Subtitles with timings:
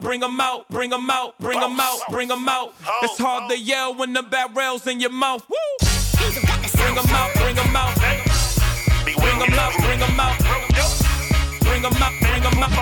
[0.00, 2.04] bring 'em out, bring 'em out, bring 'em out, oh.
[2.10, 2.74] bring 'em out.
[2.86, 3.00] Oh.
[3.02, 3.58] It's hard to oh.
[3.58, 5.44] yell when the barrel's in your mouth.
[5.48, 5.56] Woo!
[6.16, 7.94] Bring 'em out, bring 'em out.
[9.04, 10.38] Bring 'em out, bring 'em out.
[11.60, 12.76] Bring 'em out, bring 'em out.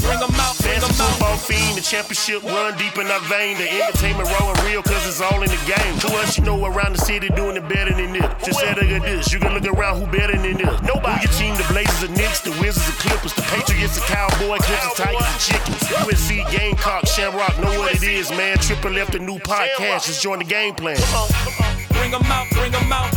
[0.00, 3.56] Bring 'em out, bring 'em Fancy football fiend, the championship run deep in our vein.
[3.58, 5.98] The entertainment rolling real cause it's all in the game.
[6.00, 8.24] To us, you know around the city doing it better than this.
[8.44, 10.80] Just say look at this, you can look around who better than this.
[10.82, 11.20] Nobody.
[11.20, 14.60] Who your team, the Blazers, the Knicks, the Wizards, the Clippers, the Patriots, the Cowboys,
[14.64, 15.82] Clippers, Tigers, the Chickens.
[16.04, 18.58] USC, Gamecock, Shamrock, know what it is, man.
[18.58, 20.96] Triple left a new podcast, just join the game plan.
[21.90, 23.10] Bring 'em out, bring 'em out.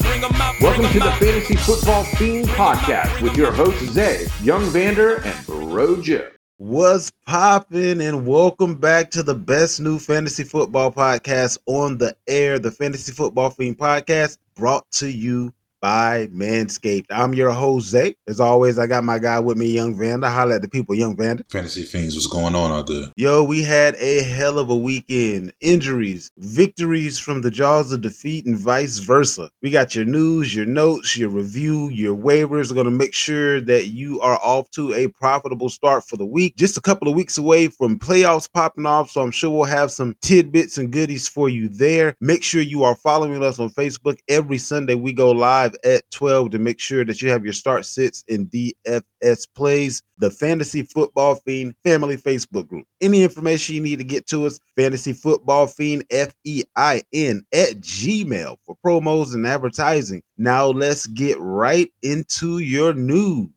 [0.00, 1.10] Bring 'em out, bring Welcome 'em to the.
[1.18, 6.28] Fantasy Football Fiend Podcast with your hosts Zay, Young Vander, and Bro Joe.
[6.58, 8.00] What's popping?
[8.00, 13.12] And welcome back to the best new fantasy football podcast on the air, the Fantasy
[13.12, 15.52] Football Fiend Podcast, brought to you
[15.86, 17.06] by Manscaped.
[17.10, 18.16] I'm your host, Zay.
[18.26, 20.28] As always, I got my guy with me, Young Vander.
[20.28, 21.44] Holla at the people, Young Vander.
[21.48, 23.12] Fantasy Fiends, what's going on out there?
[23.14, 25.52] Yo, we had a hell of a weekend.
[25.60, 29.48] Injuries, victories from the jaws of defeat, and vice versa.
[29.62, 32.68] We got your news, your notes, your review, your waivers.
[32.68, 36.26] We're going to make sure that you are off to a profitable start for the
[36.26, 36.56] week.
[36.56, 39.92] Just a couple of weeks away from playoffs popping off, so I'm sure we'll have
[39.92, 42.16] some tidbits and goodies for you there.
[42.20, 44.18] Make sure you are following us on Facebook.
[44.28, 47.84] Every Sunday, we go live at 12 to make sure that you have your start
[47.84, 52.86] sits and DFS plays the Fantasy Football Fiend Family Facebook group.
[53.00, 57.44] Any information you need to get to us, Fantasy Football Fiend, F E I N,
[57.52, 60.22] at Gmail for promos and advertising.
[60.38, 63.50] Now let's get right into your news.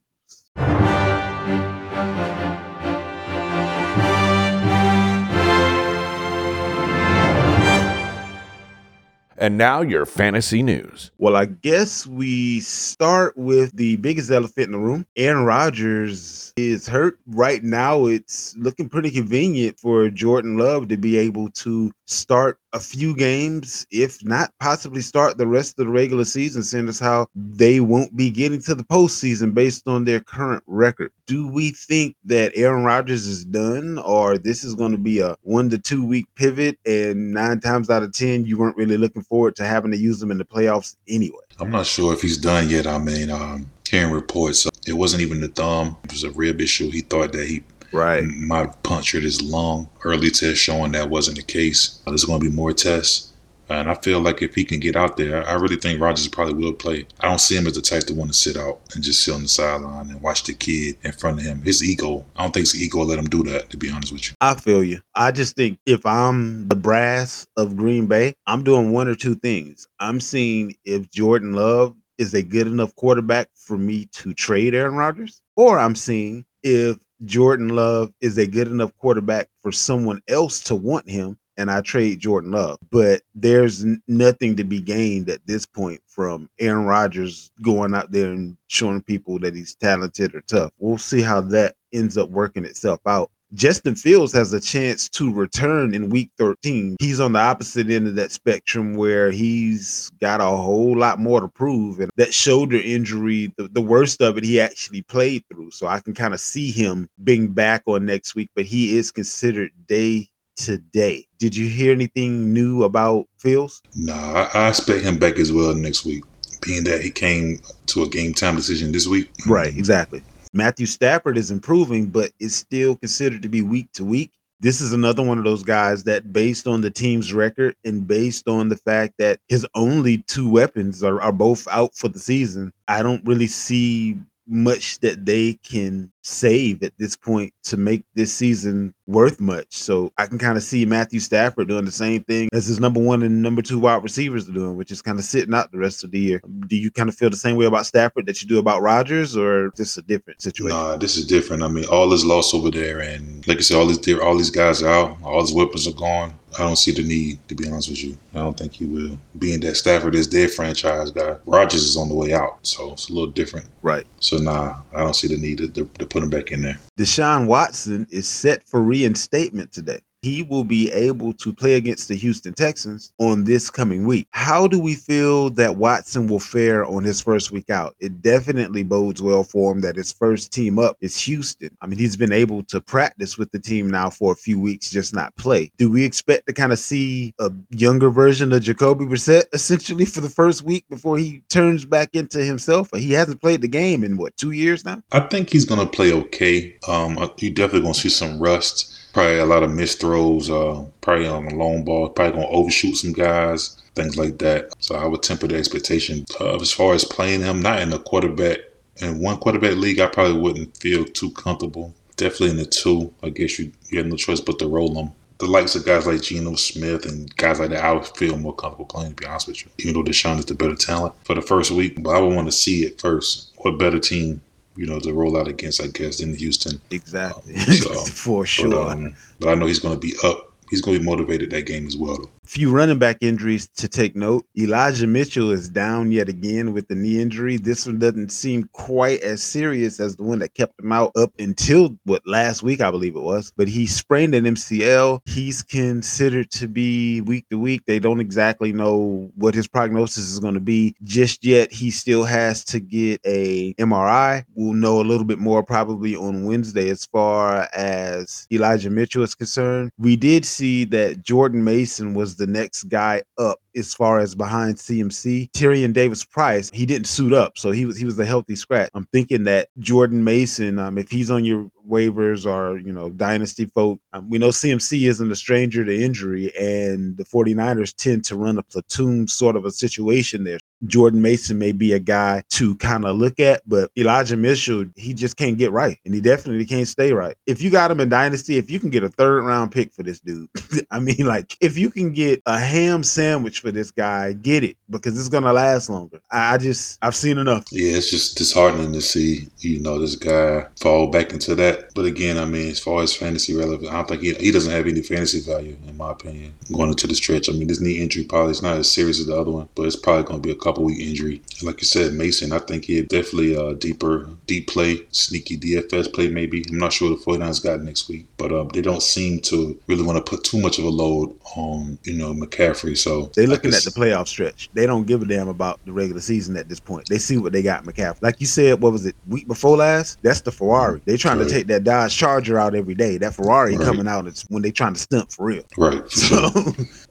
[9.40, 11.12] And now your fantasy news.
[11.18, 15.06] Well, I guess we start with the biggest elephant in the room.
[15.16, 18.06] Aaron Rodgers is hurt right now.
[18.06, 23.86] It's looking pretty convenient for Jordan Love to be able to start a few games,
[23.92, 28.16] if not possibly start the rest of the regular season, seeing as how they won't
[28.16, 31.12] be getting to the postseason based on their current record.
[31.26, 35.36] Do we think that Aaron Rodgers is done, or this is going to be a
[35.42, 39.24] one to two week pivot, and nine times out of ten, you weren't really looking
[39.24, 41.38] forward to having to use them in the playoffs anyway?
[41.60, 42.88] I'm not sure if he's done yet.
[42.88, 45.98] I mean, um, hearing reports, uh, it wasn't even the thumb.
[46.06, 46.90] It was a rib issue.
[46.90, 48.24] He thought that he Right.
[48.24, 49.90] My punctured his lung.
[50.04, 52.02] Early test showing that wasn't the case.
[52.06, 53.34] There's going to be more tests.
[53.72, 56.56] And I feel like if he can get out there, I really think Rodgers probably
[56.56, 57.06] will play.
[57.20, 59.34] I don't see him as the type to want to sit out and just sit
[59.34, 61.62] on the sideline and watch the kid in front of him.
[61.62, 64.12] His ego, I don't think his ego will let him do that, to be honest
[64.12, 64.36] with you.
[64.42, 65.02] I feel you.
[65.14, 69.36] I just think if I'm the brass of Green Bay, I'm doing one or two
[69.36, 69.88] things.
[70.00, 74.96] I'm seeing if Jordan Love is a good enough quarterback for me to trade Aaron
[74.96, 80.62] Rodgers, or I'm seeing if Jordan Love is a good enough quarterback for someone else
[80.62, 82.80] to want him and I trade Jordan Love.
[82.90, 88.32] But there's nothing to be gained at this point from Aaron Rodgers going out there
[88.32, 90.72] and showing people that he's talented or tough.
[90.80, 93.30] We'll see how that ends up working itself out.
[93.54, 96.98] Justin Fields has a chance to return in week 13.
[97.00, 101.42] He's on the opposite end of that spectrum where he's got a whole lot more
[101.42, 102.00] to prove.
[102.00, 105.72] And that shoulder injury, the, the worst of it, he actually played through.
[105.72, 109.12] So I can kind of see him being back on next week, but he is
[109.12, 111.26] considered day to day.
[111.40, 113.82] Did you hear anything new about Fields?
[113.96, 116.24] No, I, I expect him back as well next week,
[116.62, 119.32] being that he came to a game time decision this week.
[119.48, 120.22] Right, exactly.
[120.54, 124.32] Matthew Stafford is improving, but is still considered to be week to week.
[124.62, 128.48] This is another one of those guys that, based on the team's record and based
[128.50, 132.74] on the fact that his only two weapons are, are both out for the season,
[132.88, 134.18] I don't really see
[134.50, 139.68] much that they can save at this point to make this season worth much.
[139.70, 143.00] So I can kind of see Matthew Stafford doing the same thing as his number
[143.00, 145.78] one and number two wide receivers are doing, which is kind of sitting out the
[145.78, 146.42] rest of the year.
[146.68, 149.38] Do you kind of feel the same way about Stafford that you do about Rodgers,
[149.38, 150.78] or this a different situation?
[150.78, 151.64] Nah, this is different.
[151.64, 154.52] I mean, all is lost over there, and like I said, all these all these
[154.52, 156.39] guys are out, all his weapons are gone.
[156.58, 158.18] I don't see the need, to be honest with you.
[158.34, 159.18] I don't think he will.
[159.38, 163.10] Being that Stafford is their franchise guy, Rodgers is on the way out, so it's
[163.10, 163.68] a little different.
[163.82, 164.06] Right.
[164.20, 166.80] So nah, I don't see the need to, to, to put him back in there.
[166.98, 170.00] Deshaun Watson is set for reinstatement today.
[170.22, 174.28] He will be able to play against the Houston Texans on this coming week.
[174.32, 177.96] How do we feel that Watson will fare on his first week out?
[178.00, 181.76] It definitely bodes well for him that his first team up is Houston.
[181.82, 184.90] I mean, he's been able to practice with the team now for a few weeks,
[184.90, 185.72] just not play.
[185.78, 190.22] Do we expect to kind of see a younger version of Jacoby Brissett essentially for
[190.22, 192.90] the first week before he turns back into himself?
[192.96, 195.02] He hasn't played the game in what two years now.
[195.12, 196.76] I think he's gonna play okay.
[196.88, 198.96] Um, you definitely gonna see some rust.
[199.14, 200.50] Probably a lot of missed throws.
[200.50, 202.10] Uh, probably on a long ball.
[202.10, 203.82] Probably gonna overshoot some guys.
[203.96, 204.74] Things like that.
[204.80, 207.62] So I would temper the expectation uh, as far as playing him.
[207.62, 208.58] Not in a quarterback
[208.98, 210.00] in one quarterback league.
[210.00, 211.94] I probably wouldn't feel too comfortable.
[212.16, 213.14] Definitely in the two.
[213.22, 216.06] I guess you you have no choice but to roll them the likes of guys
[216.06, 219.26] like Geno Smith and guys like that, I would feel more comfortable playing, to be
[219.26, 219.72] honest with you.
[219.80, 222.48] Even though Deshaun is the better talent for the first week, but I would want
[222.48, 223.54] to see it first.
[223.60, 224.42] What better team,
[224.80, 226.80] you know, to roll out against, I guess, in Houston.
[226.90, 227.54] Exactly.
[227.54, 228.70] Um, so, For sure.
[228.70, 230.54] But, um, but I know he's going to be up.
[230.70, 232.30] He's going to be motivated that game as well.
[232.50, 234.44] Few running back injuries to take note.
[234.58, 237.58] Elijah Mitchell is down yet again with the knee injury.
[237.58, 241.32] This one doesn't seem quite as serious as the one that kept him out up
[241.38, 243.54] until what last week, I believe it was.
[243.56, 245.20] But he sprained an MCL.
[245.28, 247.84] He's considered to be week to week.
[247.86, 251.72] They don't exactly know what his prognosis is going to be just yet.
[251.72, 254.44] He still has to get a MRI.
[254.56, 259.36] We'll know a little bit more probably on Wednesday as far as Elijah Mitchell is
[259.36, 259.92] concerned.
[260.00, 264.76] We did see that Jordan Mason was the next guy up as far as behind
[264.76, 265.52] CMC.
[265.52, 268.90] Tyrion Davis Price, he didn't suit up, so he was he was a healthy scratch.
[268.94, 273.66] I'm thinking that Jordan Mason, um, if he's on your waivers or you know dynasty
[273.66, 278.36] folk, um, we know CMC isn't a stranger to injury, and the 49ers tend to
[278.36, 280.60] run a platoon sort of a situation there.
[280.86, 285.14] Jordan Mason may be a guy to kind of look at, but Elijah Mitchell, he
[285.14, 287.36] just can't get right, and he definitely can't stay right.
[287.46, 290.04] If you got him in dynasty, if you can get a third round pick for
[290.04, 290.50] this dude,
[290.92, 294.78] I mean, like if you can get a ham sandwich for this guy, get it
[294.90, 296.20] because it's gonna last longer.
[296.32, 297.66] I just I've seen enough.
[297.72, 301.94] Yeah, it's just disheartening to see you know this guy fall back into that.
[301.94, 304.72] But again, I mean, as far as fantasy relevant, I don't think he, he doesn't
[304.72, 307.50] have any fantasy value in my opinion going into the stretch.
[307.50, 309.86] I mean, this knee injury probably is not as serious as the other one, but
[309.86, 311.42] it's probably going to be a couple week injury.
[311.64, 316.30] Like you said, Mason, I think he definitely a deeper, deep play, sneaky DFS play
[316.30, 316.64] maybe.
[316.70, 319.80] I'm not sure what the 49ers got next week, but um, they don't seem to
[319.88, 322.98] really want to put too much of a load on, you know, McCaffrey.
[322.98, 324.70] So they're looking at the playoff stretch.
[324.74, 327.08] They don't give a damn about the regular season at this point.
[327.10, 328.22] They see what they got McCaffrey.
[328.22, 330.20] Like you said, what was it, week before last?
[330.22, 331.02] That's the Ferrari.
[331.06, 331.48] They trying right.
[331.48, 333.18] to take that Dodge Charger out every day.
[333.18, 333.86] That Ferrari right.
[333.86, 335.64] coming out, it's when they trying to stunt for real.
[335.78, 336.04] Right.
[336.30, 336.52] So,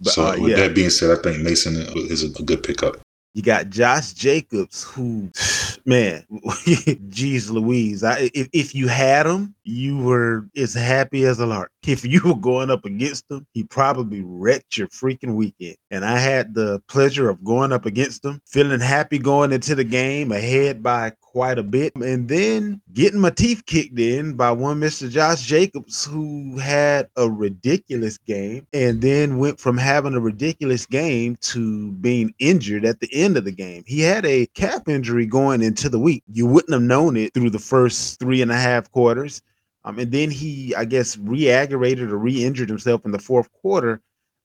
[0.01, 0.57] but, so uh, with yeah.
[0.59, 2.99] that being said, I think Mason is a good pickup.
[3.35, 5.31] You got Josh Jacobs, who,
[5.85, 6.25] man,
[7.09, 8.05] geez Louise.
[8.05, 11.71] I, if, if you had him, you were as happy as a lark.
[11.89, 15.77] If you were going up against him, he probably wrecked your freaking weekend.
[15.91, 19.85] And I had the pleasure of going up against him, feeling happy going into the
[19.85, 24.79] game, ahead by quite a bit, and then getting my teeth kicked in by one
[24.81, 25.09] Mr.
[25.09, 31.37] Josh Jacobs, who had a ridiculous game, and then went from having a ridiculous game
[31.41, 33.83] to being injured at the end of the game.
[33.87, 36.23] He had a calf injury going into the week.
[36.31, 39.41] You wouldn't have known it through the first three and a half quarters.
[39.89, 44.03] Um, and then he, I guess, re-aggravated or re-injured himself in the fourth quarter.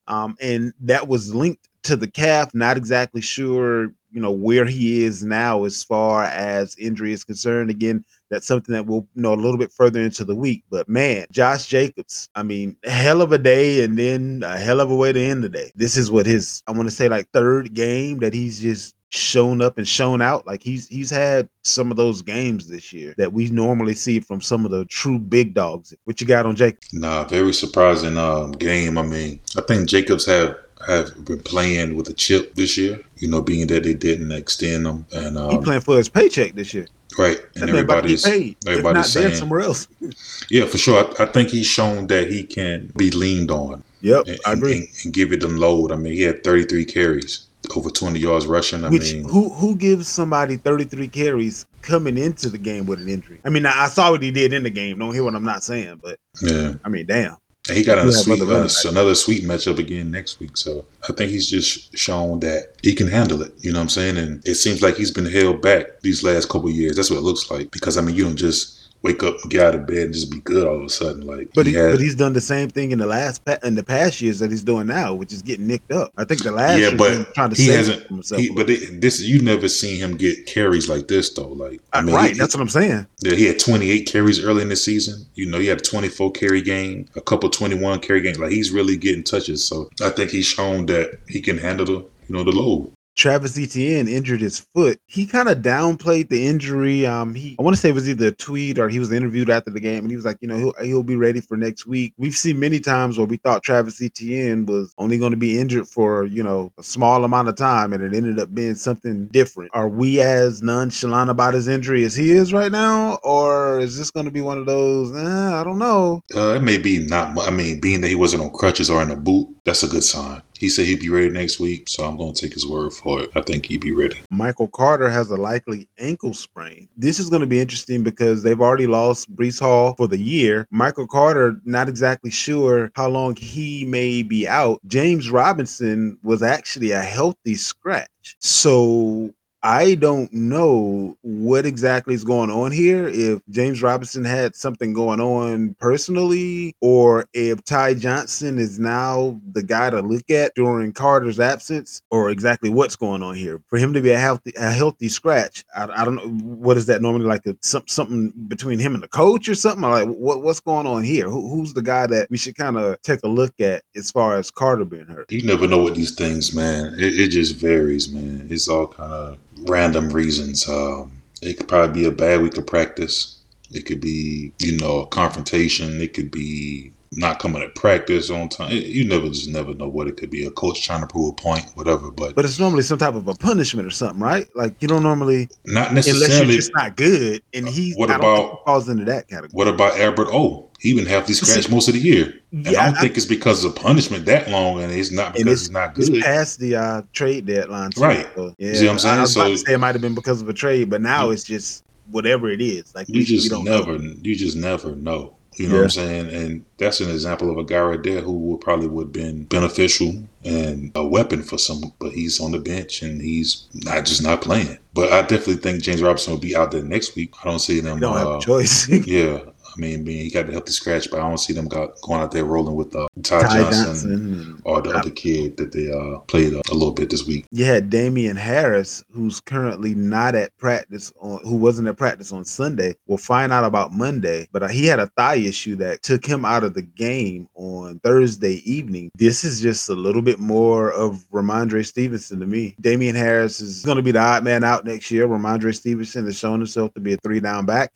[0.07, 2.53] Um, and that was linked to the calf.
[2.53, 7.69] Not exactly sure, you know, where he is now as far as injury is concerned.
[7.69, 10.63] Again, that's something that we'll know a little bit further into the week.
[10.69, 14.91] But man, Josh Jacobs, I mean, hell of a day and then a hell of
[14.91, 15.73] a way to end the day.
[15.75, 19.61] This is what his, I want to say, like third game that he's just shown
[19.61, 20.45] up and shown out.
[20.47, 24.41] Like he's he's had some of those games this year that we normally see from
[24.41, 25.93] some of the true big dogs.
[26.05, 26.77] What you got on Jake?
[26.91, 28.97] Nah, very surprising um, game.
[28.97, 32.99] I mean, I think Jacobs have have been playing with a chip this year.
[33.17, 36.53] You know, being that they didn't extend them, and um, he playing for his paycheck
[36.53, 36.87] this year.
[37.17, 38.57] Right, and everybody's paid.
[38.67, 39.87] everybody's saying somewhere else.
[40.49, 41.05] yeah, for sure.
[41.19, 43.83] I, I, think he's shown that he can be leaned on.
[44.01, 44.77] Yep, and, I agree.
[44.77, 45.91] And, and give it the load.
[45.91, 48.83] I mean, he had 33 carries over 20 yards rushing.
[48.83, 53.09] I Which, mean, who who gives somebody 33 carries coming into the game with an
[53.09, 53.39] injury?
[53.45, 54.99] I mean, I, I saw what he did in the game.
[54.99, 57.37] Don't hear what I'm not saying, but yeah, I mean, damn.
[57.69, 60.57] And he got a sweet, uh, another sweet matchup again next week.
[60.57, 63.53] So I think he's just shown that he can handle it.
[63.59, 64.17] You know what I'm saying?
[64.17, 66.97] And it seems like he's been held back these last couple years.
[66.97, 67.71] That's what it looks like.
[67.71, 70.31] Because I mean, you don't just wake up and get out of bed and just
[70.31, 71.27] be good all of a sudden.
[71.27, 73.75] Like, But, he he, had- but he's done the same thing in the last in
[73.75, 76.11] the past years that he's doing now, which is getting nicked up.
[76.17, 78.07] I think the last yeah, but trying to he hasn't.
[78.07, 78.41] himself.
[78.41, 81.49] He, but it, this you never seen him get carries like this though.
[81.49, 83.05] Like, I uh, mean, right, he- that's what I'm saying.
[83.21, 85.25] Yeah, he had 28 carries early in the season.
[85.35, 88.39] You know, he had a 24 carry game, a couple 21 carry games.
[88.39, 89.63] Like he's really getting touches.
[89.65, 92.91] So I think he's shown that he can handle the you know the load.
[93.15, 94.99] Travis Etienne injured his foot.
[95.05, 97.05] He kind of downplayed the injury.
[97.05, 99.49] Um, he I want to say it was either a tweet or he was interviewed
[99.49, 101.85] after the game, and he was like, you know, he'll, he'll be ready for next
[101.85, 102.13] week.
[102.17, 105.87] We've seen many times where we thought Travis Etienne was only going to be injured
[105.87, 109.71] for you know a small amount of time, and it ended up being something different.
[109.73, 114.11] Are we as nonchalant about his injury as he is right now, or is this
[114.11, 115.15] going to be one of those?
[115.15, 116.23] Eh, I don't know.
[116.35, 117.37] Uh, it may be not.
[117.39, 120.03] I mean, being that he wasn't on crutches or in a boot, that's a good
[120.03, 120.41] sign.
[120.63, 123.19] He said he'd be ready next week, so I'm going to take his word for
[123.19, 123.31] it.
[123.35, 124.21] I think he'd be ready.
[124.29, 126.87] Michael Carter has a likely ankle sprain.
[126.95, 130.65] This is going to be interesting because they've already lost Breece Hall for the year.
[130.71, 134.79] Michael Carter, not exactly sure how long he may be out.
[134.87, 138.37] James Robinson was actually a healthy scratch.
[138.39, 139.33] So
[139.65, 143.07] I don't know what exactly is going on here.
[143.07, 149.63] If James Robinson had something going on personally, or if Ty Johnson is now the
[149.63, 153.61] guy to look at during Carter's absence, or exactly what's going on here.
[153.67, 156.85] For him to be a healthy, a healthy scratch, I, I don't know what is
[156.87, 159.89] that normally like a, some, something between him and the coach or something.
[159.89, 161.29] Like what, what's going on here?
[161.29, 164.35] Who, who's the guy that we should kind of take a look at as far
[164.35, 165.31] as Carter being hurt?
[165.31, 166.95] You never know what these things, man.
[166.95, 168.47] It, it just varies, man.
[168.49, 170.67] It's all kind of random reasons.
[170.67, 173.39] Um, it could probably be a bad week of practice.
[173.71, 175.99] It could be, you know, a confrontation.
[175.99, 178.71] It could be not coming to practice on time.
[178.71, 180.45] You never just never know what it could be.
[180.45, 182.09] A coach trying to prove a point, whatever.
[182.11, 184.47] But, But it's normally some type of a punishment or something, right?
[184.55, 186.55] Like you don't normally, not unless you're necessarily.
[186.55, 187.41] just not good.
[187.53, 189.49] And he's What I about- he falls into that category.
[189.53, 190.69] What about Albert O?
[190.83, 192.41] He been healthy scratch most of the year.
[192.51, 195.69] And I don't think it's because of punishment that long, and it's not because it's,
[195.71, 196.21] not it's good.
[196.21, 198.01] past the uh, trade deadline, too.
[198.01, 198.27] Right.
[198.35, 199.15] So, yeah, see what I'm saying?
[199.15, 200.99] I, I was about to say it might have been because of a trade, but
[201.01, 202.93] now it's just whatever it is.
[202.93, 203.79] Like You we, just we don't know.
[203.79, 205.37] never, you just never know.
[205.55, 206.29] You know what I'm saying?
[206.29, 209.43] And that's an example of a guy right there who would probably would have been
[209.45, 214.23] beneficial and a weapon for some, but he's on the bench and he's not just
[214.23, 214.79] not playing.
[214.93, 217.33] But I definitely think James Robinson will be out there next week.
[217.41, 217.97] I don't see them.
[217.97, 218.89] You don't have uh, a choice.
[219.05, 219.39] Yeah,
[219.75, 222.31] I mean, he got the healthy scratch, but I don't see them got, going out
[222.31, 224.61] there rolling with uh, Ty, Ty Johnson, Johnson.
[224.65, 227.45] or the other kid that they uh, played uh, a little bit this week.
[227.51, 232.45] You had Damian Harris, who's currently not at practice on, who wasn't at practice on
[232.45, 232.95] Sunday.
[233.07, 236.45] We'll find out about Monday, but uh, he had a thigh issue that took him
[236.45, 239.09] out of the game on Thursday evening.
[239.15, 242.75] This is just a little bit more of Rhamondre Stevenson to me.
[242.79, 245.27] Damian Harris is going to be the odd man out next year.
[245.27, 247.91] Rhamondre Stevenson has shown himself to be a three down back,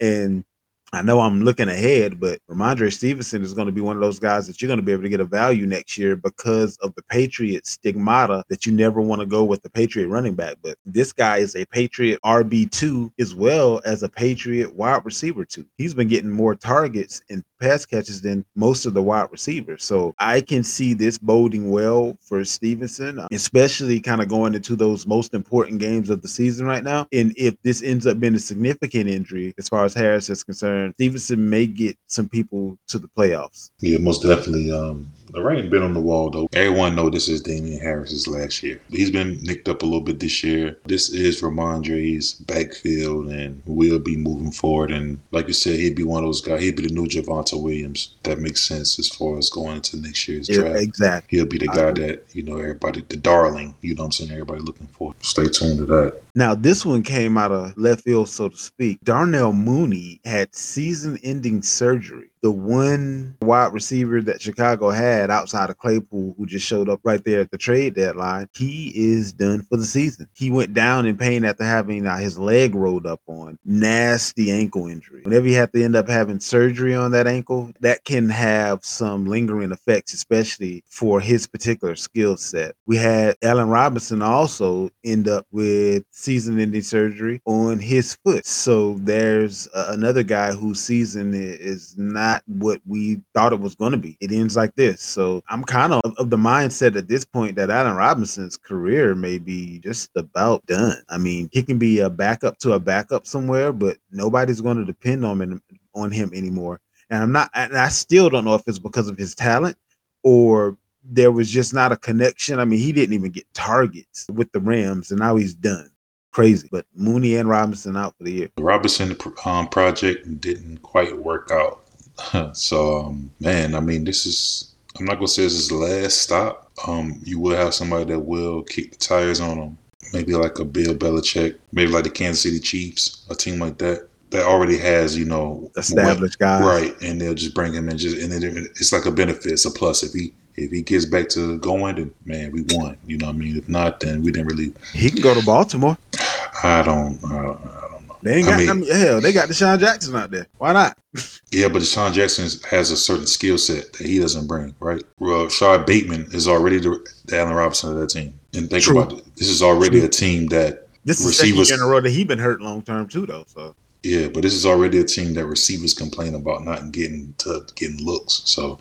[0.00, 0.44] and
[0.92, 4.18] I know I'm looking ahead, but Rhamondre Stevenson is going to be one of those
[4.18, 6.94] guys that you're going to be able to get a value next year because of
[6.94, 10.56] the Patriot stigmata that you never want to go with the Patriot running back.
[10.62, 15.66] But this guy is a Patriot RB2 as well as a Patriot wide receiver two.
[15.76, 19.84] He's been getting more targets and pass catches than most of the wide receivers.
[19.84, 24.76] So I can see this boding well for Stevenson, uh, especially kind of going into
[24.76, 27.06] those most important games of the season right now.
[27.12, 30.77] And if this ends up being a significant injury as far as Harris is concerned,
[30.94, 33.70] Stevenson may get some people to the playoffs.
[33.80, 34.70] Yeah, most definitely.
[34.72, 36.48] Um, the writing been on the wall though.
[36.52, 38.80] Everyone know this is Damian Harris's last year.
[38.90, 40.76] He's been nicked up a little bit this year.
[40.86, 44.90] This is Rhamondre's backfield and we'll be moving forward.
[44.90, 46.62] And like you said, he'd be one of those guys.
[46.62, 48.14] He'd be the new Javonte Williams.
[48.22, 50.80] That makes sense as far as going into next year's Yeah, draft.
[50.80, 51.38] exactly.
[51.38, 54.30] He'll be the guy that, you know, everybody, the darling, you know what I'm saying?
[54.32, 55.14] Everybody looking for.
[55.20, 56.20] Stay tuned to that.
[56.34, 58.98] Now, this one came out of left field, so to speak.
[59.04, 62.28] Darnell Mooney had season ending surgery.
[62.42, 67.22] The one wide receiver that Chicago had outside of Claypool, who just showed up right
[67.24, 70.28] there at the trade deadline, he is done for the season.
[70.34, 73.58] He went down in pain after having uh, his leg rolled up on.
[73.64, 75.22] Nasty ankle injury.
[75.22, 79.26] Whenever you have to end up having surgery on that ankle, that can have some
[79.26, 82.74] lingering effects, especially for his particular skill set.
[82.86, 88.46] We had Allen Robinson also end up with season ending surgery on his foot.
[88.46, 93.92] So there's uh, another guy whose season is not what we thought it was going
[93.92, 94.16] to be.
[94.20, 95.02] It ends like this.
[95.02, 99.38] So I'm kind of of the mindset at this point that Allen Robinson's career may
[99.38, 101.02] be just about done.
[101.08, 104.84] I mean, he can be a backup to a backup somewhere, but nobody's going to
[104.84, 105.62] depend on him
[105.94, 106.80] on him anymore.
[107.10, 109.76] And I'm not, and I still don't know if it's because of his talent
[110.22, 112.58] or there was just not a connection.
[112.58, 115.90] I mean, he didn't even get targets with the Rams, and now he's done.
[116.32, 116.68] crazy.
[116.70, 118.50] But Mooney and Robinson out for the year.
[118.56, 121.87] The Robinson um, project didn't quite work out.
[122.52, 125.76] so, um, man, I mean, this is, I'm not going to say this is the
[125.76, 126.70] last stop.
[126.86, 129.78] Um, you will have somebody that will kick the tires on them.
[130.12, 134.08] Maybe like a Bill Belichick, maybe like the Kansas City Chiefs, a team like that
[134.30, 136.94] that already has, you know, established guys, right?
[137.02, 139.70] And they'll just bring him in, just and then it's like a benefit, it's a
[139.70, 140.02] plus.
[140.02, 142.96] If he if he gets back to going, then man, we won.
[143.06, 143.56] You know what I mean?
[143.56, 144.72] If not, then we didn't really.
[144.92, 145.96] He can go to Baltimore.
[146.62, 147.22] I don't.
[147.24, 147.87] I
[148.22, 148.54] don't, I don't know.
[148.56, 149.20] They ain't got I mean, hell.
[149.20, 150.46] They got DeSean Jackson out there.
[150.58, 150.98] Why not?
[151.50, 154.74] yeah, but DeSean Jackson has a certain skill set that he doesn't bring.
[154.80, 155.02] Right?
[155.18, 158.38] Well, Rashod Bateman is already the, the Allen Robinson of that team.
[158.54, 159.00] And think True.
[159.00, 159.36] about it.
[159.36, 160.06] This is already True.
[160.06, 162.60] a team that this is receivers, second year in a row that he been hurt
[162.60, 163.44] long term too, though.
[163.46, 167.66] So yeah, but this is already a team that receivers complain about not getting to
[167.74, 168.42] getting looks.
[168.44, 168.78] So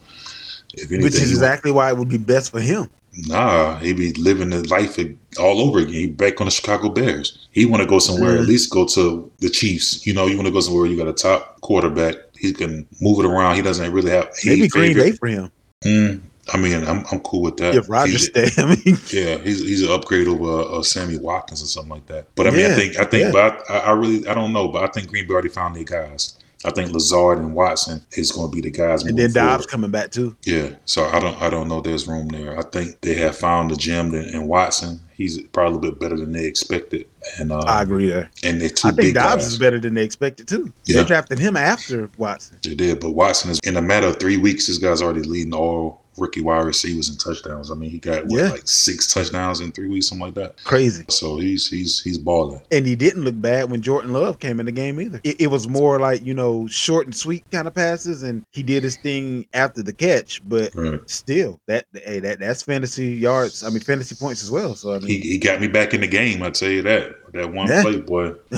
[0.74, 2.90] if anything, which is exactly why it would be best for him.
[3.26, 5.00] Nah, he be living the life
[5.40, 5.94] all over again.
[5.94, 7.48] He back on the Chicago Bears.
[7.52, 8.34] He want to go somewhere.
[8.34, 8.44] Mm-hmm.
[8.44, 10.06] At least go to the Chiefs.
[10.06, 12.16] You know, you want to go somewhere you got a top quarterback.
[12.38, 13.56] He can move it around.
[13.56, 15.52] He doesn't really have maybe Green Bay for him.
[15.84, 16.22] Mm,
[16.54, 17.74] I mean, I'm I'm cool with that.
[17.74, 21.66] If Rodgers stay, I mean, yeah, he's he's an upgrade over uh, Sammy Watkins or
[21.66, 22.28] something like that.
[22.36, 23.32] But I mean, yeah, I think I think, yeah.
[23.32, 25.84] but I, I, really I don't know, but I think Green Bay already found their
[25.84, 26.37] guys.
[26.68, 29.04] I think Lazard and Watson is going to be the guys.
[29.04, 29.70] And then Doubs forward.
[29.70, 30.36] coming back too.
[30.44, 31.80] Yeah, so I don't I don't know.
[31.80, 32.60] There's room there.
[32.60, 35.00] I think they have found the gem in Watson.
[35.16, 37.08] He's probably a bit better than they expected.
[37.40, 38.30] And uh, I agree there.
[38.44, 39.48] And they're two I think Doubs guys.
[39.48, 40.72] is better than they expected too.
[40.86, 41.02] Yeah.
[41.02, 42.60] They drafted him after Watson.
[42.64, 44.68] They did, but Watson is in a matter of three weeks.
[44.68, 47.72] This guy's already leading all rookie wide receivers and touchdowns.
[47.72, 48.50] I mean, he got what, yeah.
[48.50, 50.64] like six touchdowns in three weeks, something like that.
[50.64, 51.06] Crazy.
[51.10, 52.62] So he's he's he's balling.
[52.72, 55.22] And he didn't look bad when Jordan Love came in the game either.
[55.24, 58.64] It, it, was more like you know short and sweet kind of passes, and he
[58.64, 60.42] did his thing after the catch.
[60.48, 61.00] But right.
[61.10, 63.64] still, that hey, that that's fantasy yards.
[63.64, 64.76] I mean, fantasy points as well.
[64.76, 66.44] So I mean, he, he got me back in the game.
[66.44, 67.16] I tell you that.
[67.34, 68.34] That one play, boy.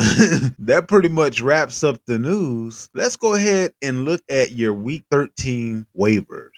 [0.59, 2.89] that pretty much wraps up the news.
[2.93, 6.49] Let's go ahead and look at your week 13 waivers.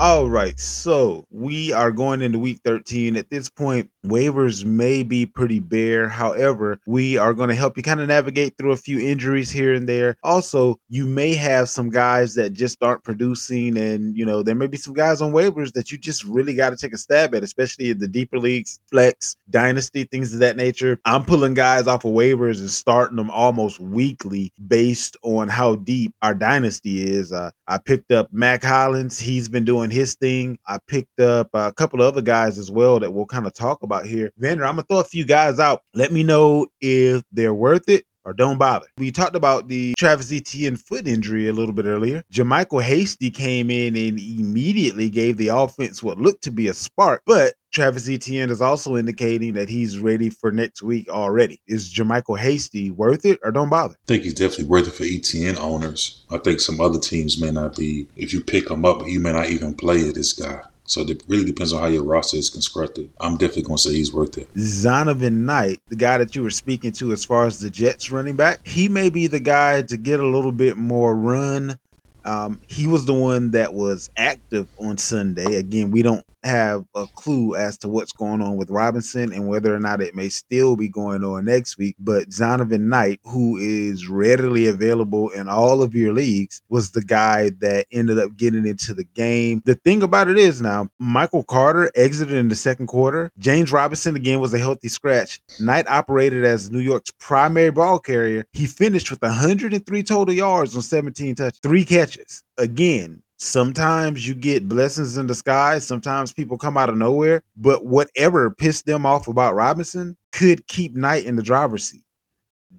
[0.00, 3.16] All right, so we are going into week 13.
[3.16, 6.08] At this point, waivers may be pretty bare.
[6.08, 9.74] However, we are going to help you kind of navigate through a few injuries here
[9.74, 10.16] and there.
[10.22, 14.66] Also, you may have some guys that just aren't producing, and you know, there may
[14.66, 17.44] be some guys on waivers that you just really got to take a stab at,
[17.44, 20.98] especially in the deeper leagues, flex, dynasty, things of that nature.
[21.04, 26.14] I'm pulling guys off of waivers and starting them almost weekly based on how deep
[26.22, 27.32] our dynasty is.
[27.32, 30.58] Uh, I picked up Mack Hollins, he's been doing his thing.
[30.66, 33.82] I picked up a couple of other guys as well that we'll kind of talk
[33.82, 34.32] about here.
[34.38, 35.82] Vander, I'm gonna throw a few guys out.
[35.94, 38.86] Let me know if they're worth it or don't bother.
[38.98, 42.22] We talked about the Travis Etienne foot injury a little bit earlier.
[42.32, 47.22] JaMycal Hasty came in and immediately gave the offense what looked to be a spark,
[47.26, 51.60] but Travis Etienne is also indicating that he's ready for next week already.
[51.66, 53.94] Is JaMycal Hasty worth it or don't bother?
[53.94, 56.24] I think he's definitely worth it for Etienne owners.
[56.30, 58.08] I think some other teams may not be.
[58.16, 60.60] If you pick him up, you may not even play this guy.
[60.90, 63.08] So it really depends on how your roster is constructed.
[63.20, 64.52] I'm definitely going to say he's worth it.
[64.54, 68.34] Zonovan Knight, the guy that you were speaking to as far as the Jets running
[68.34, 71.78] back, he may be the guy to get a little bit more run.
[72.24, 75.54] Um, he was the one that was active on Sunday.
[75.54, 79.74] Again, we don't have a clue as to what's going on with Robinson and whether
[79.74, 81.96] or not it may still be going on next week.
[81.98, 87.50] But Zonovan Knight, who is readily available in all of your leagues, was the guy
[87.60, 89.62] that ended up getting into the game.
[89.64, 93.30] The thing about it is now, Michael Carter exited in the second quarter.
[93.38, 95.40] James Robinson again was a healthy scratch.
[95.58, 98.44] Knight operated as New York's primary ball carrier.
[98.52, 102.42] He finished with 103 total yards on 17 touch, three catches.
[102.58, 105.86] Again, sometimes you get blessings in disguise.
[105.86, 107.42] Sometimes people come out of nowhere.
[107.56, 112.04] But whatever pissed them off about Robinson could keep Knight in the driver's seat.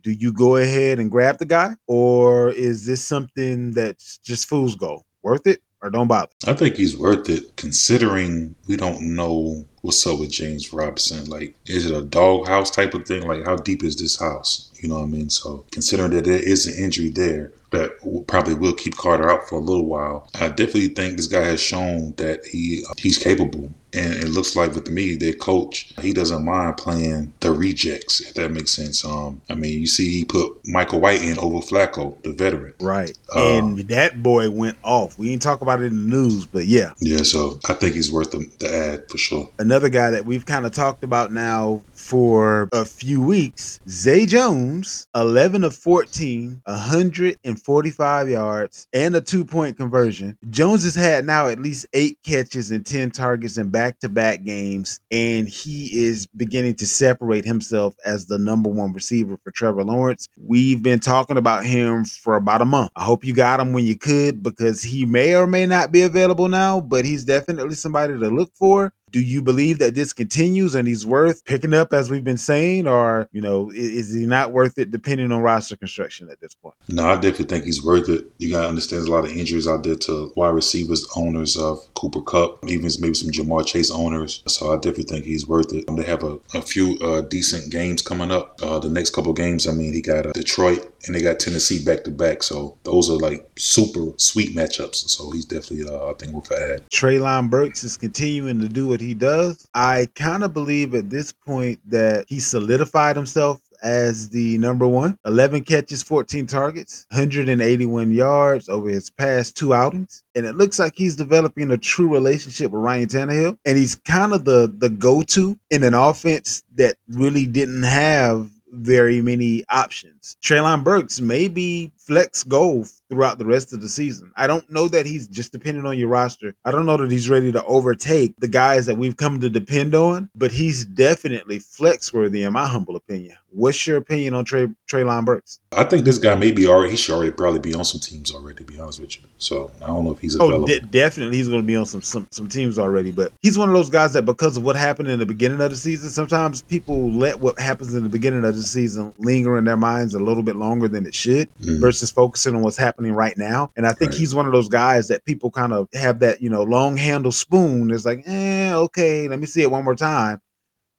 [0.02, 4.76] Do you go ahead and grab the guy, or is this something that's just fool's
[4.76, 5.04] gold?
[5.21, 6.32] Worth it or don't bother?
[6.48, 11.26] I think he's worth it considering we don't know what's up with James Robinson.
[11.26, 13.28] Like, is it a doghouse type of thing?
[13.28, 14.72] Like, how deep is this house?
[14.82, 15.30] You know what I mean?
[15.30, 17.91] So, considering that there is an injury there, that
[18.28, 20.30] probably will keep Carter out for a little while.
[20.36, 23.74] I definitely think this guy has shown that he uh, he's capable.
[23.93, 28.34] And it looks like with me, their coach, he doesn't mind playing the rejects, if
[28.36, 29.04] that makes sense.
[29.04, 32.73] Um, I mean, you see, he put Michael White in over Flacco, the veteran.
[32.80, 33.17] Right.
[33.36, 35.17] Uh, and that boy went off.
[35.17, 36.93] We didn't talk about it in the news, but yeah.
[36.99, 39.49] Yeah, so I think he's worth the, the ad for sure.
[39.60, 43.80] Another guy that we've kind of talked about now for a few weeks.
[43.88, 50.38] Zay Jones, 11 of 14, 145 yards, and a two point conversion.
[50.49, 54.10] Jones has had now at least eight catches and 10 targets in back back to
[54.10, 59.50] back games, and he is beginning to separate himself as the number one receiver for
[59.50, 60.28] Trevor Lawrence.
[60.38, 62.91] We've been talking about him for about a month.
[62.96, 66.04] I hope you got him when you could because he may or may not be
[66.04, 70.76] available now, but he's definitely somebody to look for do you believe that this continues
[70.76, 74.26] and he's worth picking up as we've been saying or you know is, is, he
[74.26, 77.84] not worth it depending on roster construction at this point no i definitely think he's
[77.84, 80.50] worth it you got to understand there's a lot of injuries out there to wide
[80.50, 85.26] receivers owners of Cooper Kupp, even maybe some Ja'Marr Chase owners so i definitely think
[85.26, 88.89] he's worth it they have a, a few uh, decent games coming up uh, the
[88.89, 92.12] next couple games i mean he got uh, detroit and they got Tennessee back to
[92.12, 92.43] back.
[92.43, 95.10] So those are like super sweet matchups.
[95.10, 96.89] So he's definitely, uh, I think, worth a add.
[96.89, 99.67] Treylon Burks is continuing to do what he does.
[99.73, 105.17] I kind of believe at this point that he solidified himself as the number one
[105.25, 110.93] 11 catches 14 targets 181 yards over his past two outings and it looks like
[110.95, 115.57] he's developing a true relationship with Ryan Tannehill and he's kind of the the go-to
[115.71, 120.37] in an offense that really didn't have very many options.
[120.41, 124.31] Treylon Burks may be flex goal throughout the rest of the season.
[124.37, 126.55] I don't know that he's just depending on your roster.
[126.63, 129.93] I don't know that he's ready to overtake the guys that we've come to depend
[129.93, 133.35] on, but he's definitely flex worthy in my humble opinion.
[133.53, 135.59] What's your opinion on Trey Treylon Burks?
[135.73, 136.91] I think this guy may be already.
[136.91, 138.57] He should already probably be on some teams already.
[138.57, 140.63] To be honest with you, so I don't know if he's oh, available.
[140.63, 143.11] Oh, de- definitely he's going to be on some, some some teams already.
[143.11, 145.69] But he's one of those guys that because of what happened in the beginning of
[145.69, 149.65] the season, sometimes people let what happens in the beginning of the season linger in
[149.65, 151.81] their minds a little bit longer than it should, mm-hmm.
[151.91, 153.69] Versus focusing on what's happening right now.
[153.75, 154.19] And I think right.
[154.19, 157.34] he's one of those guys that people kind of have that you know long handle
[157.34, 157.91] spoon.
[157.91, 160.39] It's like, eh, okay, let me see it one more time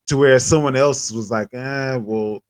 [0.08, 2.40] to where someone else was like, eh, well,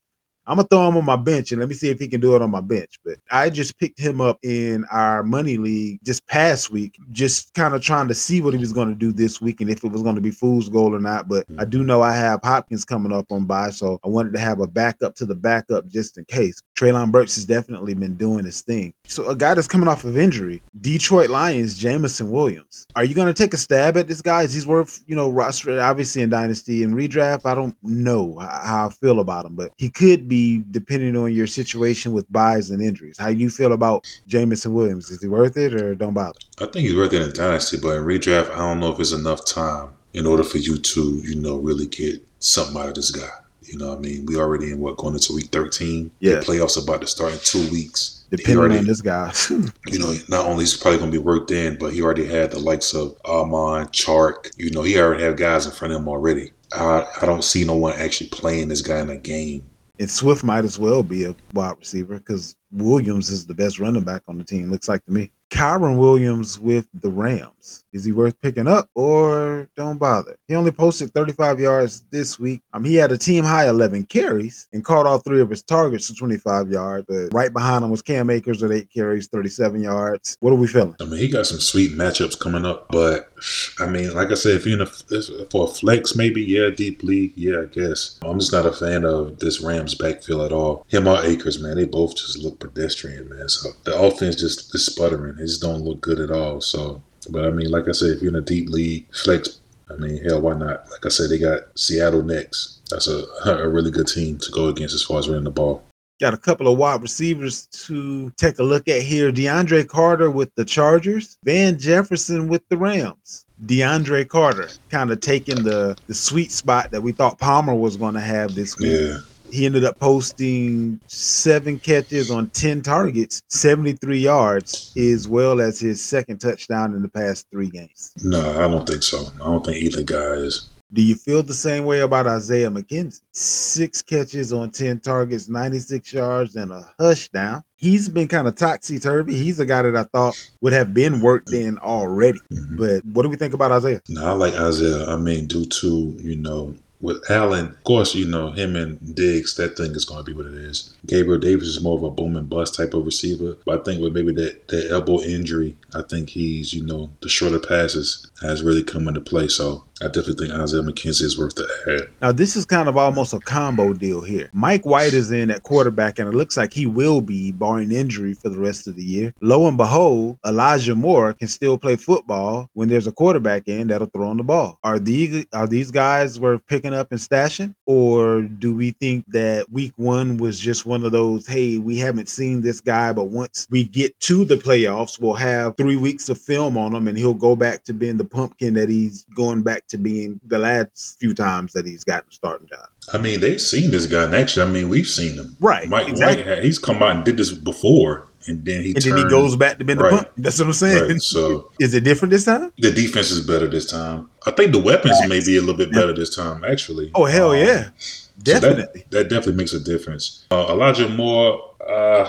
[0.44, 2.35] I'm gonna throw him on my bench and let me see if he can do
[2.35, 2.98] it on my bench.
[3.05, 7.74] But I just picked him up in our money league just past week, just kind
[7.74, 9.92] of trying to see what he was going to do this week and if it
[9.92, 11.28] was going to be fool's gold or not.
[11.28, 14.40] But I do know I have Hopkins coming up on by, so I wanted to
[14.40, 16.61] have a backup to the backup just in case.
[16.76, 18.94] Treylon Burks has definitely been doing his thing.
[19.06, 22.87] So a guy that's coming off of injury, Detroit Lions, Jameson Williams.
[22.96, 24.42] Are you going to take a stab at this guy?
[24.42, 27.46] Is he's worth you know roster obviously in dynasty and redraft?
[27.46, 31.46] I don't know how I feel about him, but he could be depending on your
[31.46, 33.16] situation with buys and injuries.
[33.18, 35.11] How you feel about Jameson Williams?
[35.11, 36.38] Is he worth it or don't bother?
[36.58, 39.12] I think he's worth it in dynasty, but in redraft, I don't know if it's
[39.12, 43.11] enough time in order for you to, you know, really get something out of this
[43.11, 43.28] guy.
[43.64, 46.11] You know, what I mean, we already in what going into week thirteen.
[46.20, 48.25] Yeah, the playoffs about to start in two weeks.
[48.31, 49.33] Depending already, on this guy,
[49.88, 52.51] you know, not only is probably going to be worked in, but he already had
[52.51, 54.53] the likes of Amon, Chark.
[54.57, 56.53] You know, he already had guys in front of him already.
[56.72, 59.64] I, I don't see no one actually playing this guy in a game
[60.03, 64.03] and Swift might as well be a wide receiver because Williams is the best running
[64.03, 65.31] back on the team, looks like to me.
[65.51, 67.62] Kyren Williams with the Rams.
[67.92, 70.37] Is he worth picking up or don't bother?
[70.48, 72.62] He only posted 35 yards this week.
[72.72, 76.09] Um, he had a team high 11 carries and caught all three of his targets
[76.09, 77.07] for 25 yards.
[77.09, 80.37] But right behind him was Cam Akers with eight carries, 37 yards.
[80.40, 80.96] What are we feeling?
[81.01, 83.33] I mean, he got some sweet matchups coming up, but
[83.79, 87.03] I mean, like I said, if you're in a, for a flex, maybe yeah, deep
[87.03, 88.18] league, yeah, I guess.
[88.22, 90.85] I'm just not a fan of this Rams backfield at all.
[90.88, 93.48] Him or Akers, man, they both just look pedestrian, man.
[93.48, 95.38] So the offense just is sputtering.
[95.38, 96.61] It just don't look good at all.
[96.61, 99.94] So, but I mean, like I said, if you're in a deep league flex, I
[99.96, 100.90] mean, hell, why not?
[100.90, 102.80] Like I said, they got Seattle next.
[102.90, 105.85] That's a, a really good team to go against as far as running the ball.
[106.20, 109.32] Got a couple of wide receivers to take a look at here.
[109.32, 113.44] DeAndre Carter with the Chargers, Van Jefferson with the Rams.
[113.66, 118.14] DeAndre Carter kind of taking the the sweet spot that we thought Palmer was going
[118.14, 119.00] to have this week.
[119.00, 119.18] Yeah
[119.52, 126.02] he ended up posting seven catches on 10 targets, 73 yards, as well as his
[126.02, 128.12] second touchdown in the past three games.
[128.24, 129.26] No, I don't think so.
[129.34, 130.70] I don't think either guy is.
[130.94, 133.22] Do you feel the same way about Isaiah McKenzie?
[133.32, 137.62] Six catches on 10 targets, 96 yards, and a hush down.
[137.76, 139.34] He's been kind of topsy turvy.
[139.34, 142.40] He's a guy that I thought would have been worked in already.
[142.52, 142.76] Mm-hmm.
[142.76, 144.02] But what do we think about Isaiah?
[144.08, 145.06] No, I like Isaiah.
[145.08, 149.56] I mean, due to, you know, with Allen, of course, you know, him and Diggs,
[149.56, 150.94] that thing is going to be what it is.
[151.06, 153.56] Gabriel Davis is more of a boom and bust type of receiver.
[153.66, 157.28] But I think with maybe that, that elbow injury, I think he's, you know, the
[157.28, 159.48] shorter passes has really come into play.
[159.48, 162.09] So I definitely think Isaiah McKenzie is worth the ad.
[162.20, 164.50] Now, this is kind of almost a combo deal here.
[164.52, 168.35] Mike White is in at quarterback, and it looks like he will be, barring injury,
[168.35, 169.33] for the rest of the year.
[169.42, 174.09] Lo and behold, Elijah Moore can still play football when there's a quarterback in that'll
[174.09, 174.78] throw on the ball.
[174.83, 179.70] Are these are these guys worth picking up and stashing, or do we think that
[179.70, 181.46] Week One was just one of those?
[181.46, 185.76] Hey, we haven't seen this guy, but once we get to the playoffs, we'll have
[185.76, 188.88] three weeks of film on him, and he'll go back to being the pumpkin that
[188.88, 192.87] he's going back back to being the last few times that he's gotten starting job.
[193.12, 194.62] I mean, they've seen this guy in action.
[194.62, 195.57] I mean, we've seen him.
[195.61, 196.45] Right, Mike exactly.
[196.45, 199.57] White, he's come out and did this before, and then he And then he goes
[199.57, 200.12] back to being the Right.
[200.14, 200.29] punt.
[200.37, 201.09] That's what I'm saying.
[201.11, 202.73] Right, so Is it different this time?
[202.79, 204.29] the defense is better this time.
[204.47, 207.11] I think the weapons may be a little bit better this time, actually.
[207.14, 209.05] Oh hell Um, yeah, so definitely.
[209.11, 210.45] that, that definitely makes a difference.
[210.51, 212.29] Uh, Elijah Moore, uh,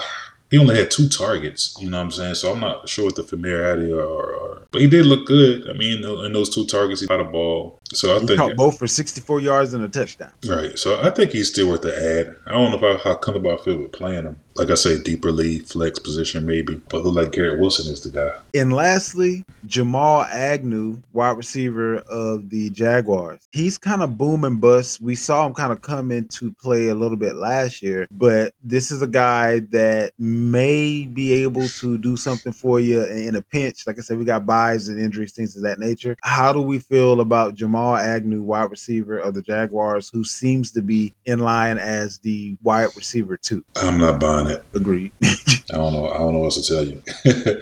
[0.54, 1.76] he only had two targets.
[1.80, 2.36] You know what I'm saying?
[2.36, 5.68] So I'm not sure what the familiarity or, or but he did look good.
[5.68, 7.80] I mean, in those two targets, he got a ball.
[7.92, 10.32] So I he think caught both for 64 yards and a touchdown.
[10.46, 10.78] Right.
[10.78, 12.36] So I think he's still worth the ad.
[12.46, 14.40] I don't know about how comfortable I feel with playing him.
[14.56, 16.76] Like I say, deeper lead, flex position maybe.
[16.90, 18.38] But look like Garrett Wilson is the guy.
[18.54, 23.40] And lastly, Jamal Agnew, wide receiver of the Jaguars.
[23.52, 25.02] He's kind of boom and bust.
[25.02, 28.92] We saw him kind of come into play a little bit last year, but this
[28.92, 33.88] is a guy that may be able to do something for you in a pinch.
[33.88, 36.16] Like I said, we got buys and injuries, things of that nature.
[36.22, 40.82] How do we feel about Jamal Agnew, wide receiver of the Jaguars, who seems to
[40.82, 43.64] be in line as the wide receiver too?
[43.78, 44.64] I'm not buying it.
[44.74, 45.12] Agreed.
[45.24, 46.10] I don't know.
[46.10, 47.02] I don't know what else to tell you.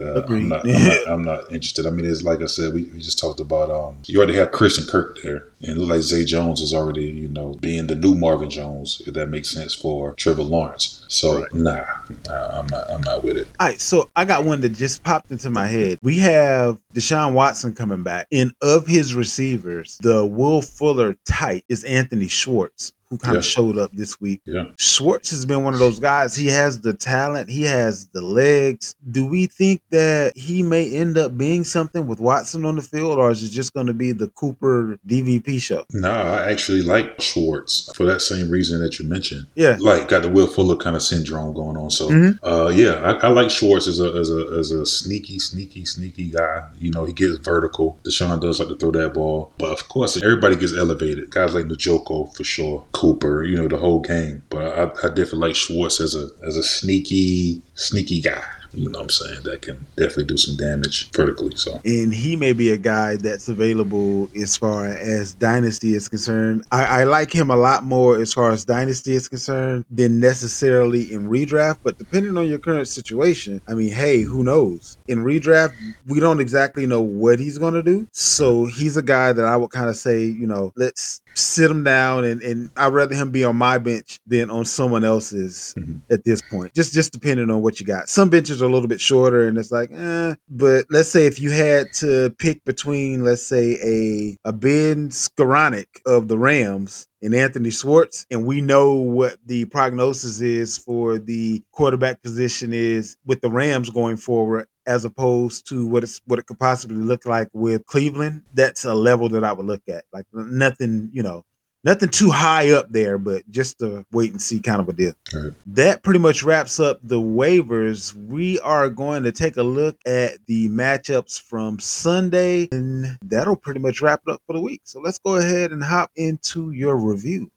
[0.00, 0.42] Uh, Agreed.
[0.42, 1.86] I'm, not, I'm, not, I'm not interested.
[1.86, 3.70] I mean, it's like I said, we, we just talked about.
[3.70, 7.06] Um, you already have Christian Kirk there, and it looks like Zay Jones is already,
[7.06, 9.02] you know, being the new Marvin Jones.
[9.06, 11.04] If that makes sense for Trevor Lawrence.
[11.08, 11.84] So nah,
[12.26, 12.90] nah, I'm not.
[12.90, 13.48] I'm not with it.
[13.58, 15.98] All right, so I got one that just popped into my head.
[16.02, 21.82] We have Deshaun Watson coming back, and of his receivers, the Will Fuller type is
[21.84, 23.38] Anthony Schwartz, who kind Yeah.
[23.38, 24.40] of showed up this week.
[24.44, 24.64] Yeah.
[24.76, 26.36] Schwartz has been one of those guys.
[26.36, 28.94] He has the talent, he has the legs.
[29.10, 33.18] Do we think that he may end up being something with Watson on the field,
[33.18, 35.84] or is it just going to be the Cooper DVP show?
[35.92, 39.46] Nah, I actually like Schwartz for that same reason that you mentioned.
[39.54, 39.76] Yeah.
[39.80, 41.90] like got the Will Fuller kind of syndrome going on.
[41.90, 42.38] So, Mhm.
[42.42, 46.30] uh, yeah, I, I like Schwartz as a as a as a sneaky, sneaky, sneaky
[46.30, 46.64] guy.
[46.78, 47.98] You know, he gets vertical.
[48.04, 51.30] Deshaun does like to throw that ball, but of course, everybody gets elevated.
[51.30, 54.42] Guys like Njoku for sure, Cooper, you know, the whole game.
[54.50, 58.42] But I, I definitely like Schwartz as a as a sneaky, sneaky guy.
[58.72, 59.42] You know what I'm saying?
[59.44, 61.56] That can definitely do some damage vertically.
[61.56, 66.64] So and he may be a guy that's available as far as dynasty is concerned.
[66.70, 71.12] I, I like him a lot more as far as dynasty is concerned than necessarily
[71.12, 71.78] in redraft.
[71.82, 74.98] But depending on your current situation, I mean, hey, who knows?
[75.08, 75.72] In redraft,
[76.06, 78.06] we don't exactly know what he's going to do.
[78.12, 81.84] So he's a guy that I would kind of say, you know, let's sit him
[81.84, 86.00] down and, and I'd rather him be on my bench than on someone else's Mhm.
[86.10, 86.74] at this point.
[86.74, 88.08] Just just depending on what you got.
[88.08, 90.34] Some benches are a little bit shorter and it's like, eh.
[90.48, 95.86] But let's say if you had to pick between, let's say, a a Ben Skowronek
[96.06, 101.62] of the Rams and Anthony Schwartz, and we know what the prognosis is for the
[101.72, 106.46] quarterback position is with the Rams going forward, as opposed to what it's what it
[106.46, 108.42] could possibly look like with Cleveland.
[108.54, 110.04] That's a level that I would look at.
[110.12, 111.44] Like nothing, you know,
[111.84, 115.12] nothing too high up there, but just a wait and see kind of a deal.
[115.32, 115.52] Right.
[115.66, 118.14] That pretty much wraps up the waivers.
[118.14, 123.80] We are going to take a look at the matchups from Sunday, and that'll pretty
[123.80, 124.82] much wrap it up for the week.
[124.84, 127.50] So let's go ahead and hop into your review.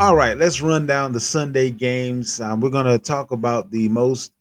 [0.00, 2.40] All right, let's run down the Sunday games.
[2.40, 4.32] Um, we're going to talk about the most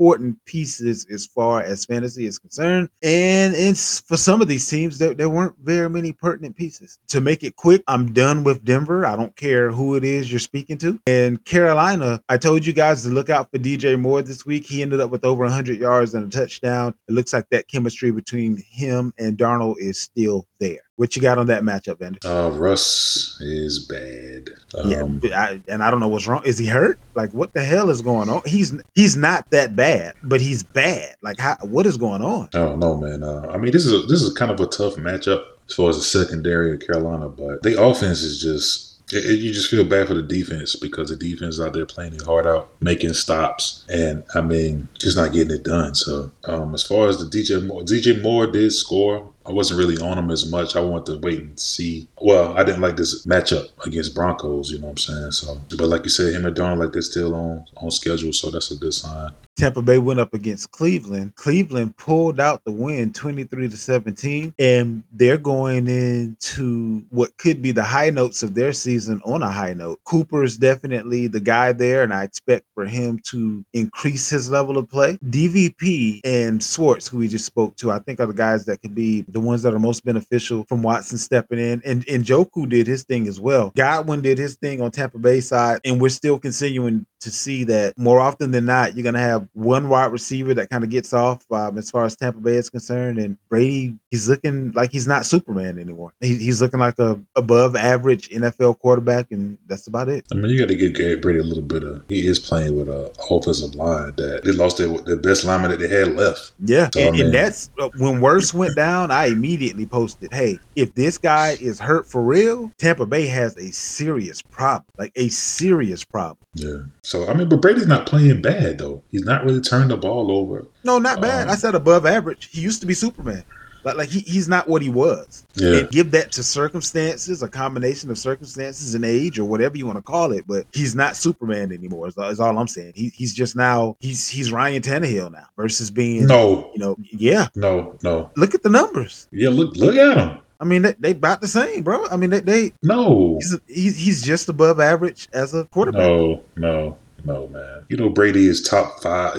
[0.00, 2.88] important pieces as far as fantasy is concerned.
[3.02, 6.98] And it's for some of these teams, there, there weren't very many pertinent pieces.
[7.08, 9.04] To make it quick, I'm done with Denver.
[9.04, 10.98] I don't care who it is you're speaking to.
[11.06, 14.64] And Carolina, I told you guys to look out for DJ Moore this week.
[14.64, 16.94] He ended up with over 100 yards and a touchdown.
[17.06, 20.80] It looks like that chemistry between him and Darnold is still there.
[21.00, 22.18] What you got on that matchup, Vander?
[22.26, 24.50] uh, Russ is bad.
[24.84, 26.42] Yeah, Um, but I, and I don't know what's wrong.
[26.44, 26.98] Is he hurt?
[27.14, 28.42] Like, what the hell is going on?
[28.44, 31.16] He's he's not that bad, but he's bad.
[31.22, 32.50] Like, how, what is going on?
[32.52, 33.22] I don't know, man.
[33.22, 35.88] Uh, I mean, this is a, this is kind of a tough matchup as far
[35.88, 38.88] as the secondary of Carolina, but the offense is just.
[39.12, 41.84] It, it- you just feel bad for the defense because the defense is out there
[41.84, 45.96] playing their heart out, making stops, and I mean, just not getting it done.
[45.96, 49.28] So, um, as far as the DJ Moore, DJ Moore did score.
[49.50, 50.76] I wasn't really on him as much.
[50.76, 52.06] I wanted to wait and see.
[52.20, 54.70] Well, I didn't like this matchup against Broncos.
[54.70, 55.32] You know what I'm saying?
[55.32, 58.50] So, but like you said, him and Darn like they're still on on schedule, so
[58.50, 59.32] that's a good sign.
[59.60, 61.34] Tampa Bay went up against Cleveland.
[61.34, 67.70] Cleveland pulled out the win 23 to 17, and they're going into what could be
[67.70, 70.00] the high notes of their season on a high note.
[70.06, 74.78] Cooper is definitely the guy there, and I expect for him to increase his level
[74.78, 75.18] of play.
[75.26, 78.94] DVP and Schwartz, who we just spoke to, I think are the guys that could
[78.94, 81.82] be the ones that are most beneficial from Watson stepping in.
[81.84, 83.72] And, and Joku did his thing as well.
[83.76, 87.96] Godwin did his thing on Tampa Bay side, and we're still continuing to see that
[87.98, 91.12] more often than not, you're going to have one wide receiver that kind of gets
[91.12, 93.18] off um, as far as Tampa Bay is concerned.
[93.18, 96.12] And Brady, he's looking like he's not Superman anymore.
[96.20, 100.24] He, he's looking like a above average NFL quarterback, and that's about it.
[100.30, 102.02] I mean, you got to give Gary Brady a little bit of.
[102.08, 105.78] He is playing with a offensive line that they lost their the best lineman that
[105.80, 106.52] they had left.
[106.64, 109.10] Yeah, So, and, I mean- and that's uh, when Wirfs went down.
[109.10, 113.70] I immediately posted, "Hey, if this guy is hurt for real, Tampa Bay has a
[113.72, 116.78] serious problem, like a serious problem." Yeah.
[117.02, 119.02] So I mean, but Brady's not playing bad though.
[119.10, 120.66] He's not really turned the ball over.
[120.84, 121.48] No, not bad.
[121.48, 122.48] Um, I said above average.
[122.50, 123.44] He used to be Superman.
[123.84, 125.46] Like, like he, he's not what he was.
[125.54, 125.78] Yeah.
[125.78, 129.96] And give that to circumstances, a combination of circumstances and age or whatever you want
[129.96, 130.44] to call it.
[130.46, 132.08] But he's not Superman anymore.
[132.08, 132.92] Is, is all I'm saying.
[132.94, 137.48] He, he's just now he's he's Ryan Tannehill now versus being No, you know yeah.
[137.54, 138.30] no, no.
[138.36, 139.28] Look at the numbers.
[139.32, 140.40] Yeah, look, look at him.
[140.60, 142.06] I mean they, they about the same, bro.
[142.10, 146.00] I mean they, they No, he's, he's he's just above average as a quarterback.
[146.02, 147.84] no, no, no, man.
[147.88, 149.36] You know Brady is top five.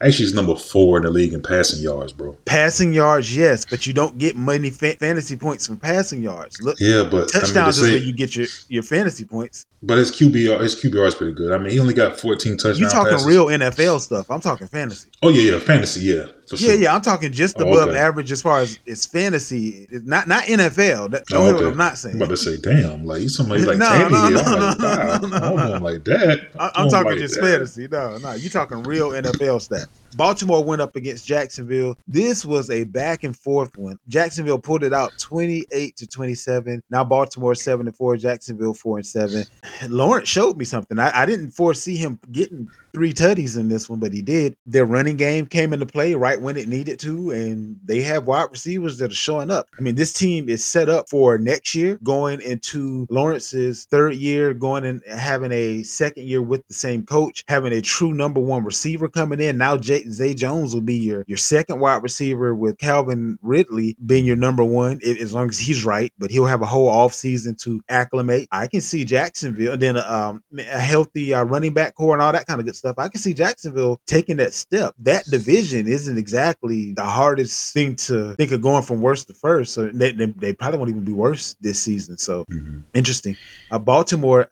[0.00, 2.36] Actually, he's number four in the league in passing yards, bro.
[2.46, 6.60] Passing yards, yes, but you don't get money fa- fantasy points from passing yards.
[6.60, 9.66] Look, Yeah, but I mean, touchdowns is where you get your your fantasy points.
[9.82, 11.52] but his QBR, his QBR is pretty good.
[11.52, 12.80] I mean, he only got 14 touchdowns.
[12.80, 14.30] You talking real NFL stuff?
[14.30, 15.08] I'm talking fantasy.
[15.22, 16.80] Oh yeah, yeah, fantasy, yeah, for Yeah, sure.
[16.80, 17.98] yeah, I'm talking just Oh, above okay.
[17.98, 21.10] average as far as it's fantasy, It's not not NFL.
[21.10, 21.66] That, Oh, what okay.
[21.70, 22.16] I'm not saying.
[22.16, 24.10] I'm about to say, damn, like you somebody like No, Tannehill.
[24.10, 24.78] no, I'm no, like,
[25.22, 25.84] no, no, no, no.
[25.84, 26.48] like that.
[26.58, 27.42] I, I I'm talking like just that.
[27.42, 27.88] fantasy.
[27.88, 29.86] No, no, you're talking real NFL stats.
[30.14, 31.96] Baltimore went up against Jacksonville.
[32.06, 33.98] This was a back and forth one.
[34.08, 36.82] Jacksonville pulled it out 28 to 27.
[36.90, 39.44] Now Baltimore 7 and 4, Jacksonville 4 and 7.
[39.88, 40.98] Lawrence showed me something.
[40.98, 44.56] I, I didn't foresee him getting three tutties in this one, but he did.
[44.66, 48.48] Their running game came into play right when it needed to, and they have wide
[48.50, 49.68] receivers that are showing up.
[49.78, 54.52] I mean, this team is set up for next year, going into Lawrence's third year,
[54.54, 58.64] going and having a second year with the same coach, having a true number one
[58.64, 59.58] receiver coming in.
[59.58, 64.24] Now Jay, Zay Jones will be your your second wide receiver with Calvin Ridley being
[64.24, 66.12] your number one, as long as he's right.
[66.18, 68.48] But he'll have a whole offseason to acclimate.
[68.52, 72.32] I can see Jacksonville, and then um, a healthy uh, running back core and all
[72.32, 72.76] that kind of good.
[72.84, 74.94] I can see Jacksonville taking that step.
[74.98, 79.74] That division isn't exactly the hardest thing to think of going from worst to first.
[79.74, 82.18] So they, they, they probably won't even be worse this season.
[82.18, 82.82] So Mhm.
[82.94, 83.36] interesting.
[83.70, 84.48] Uh, Baltimore,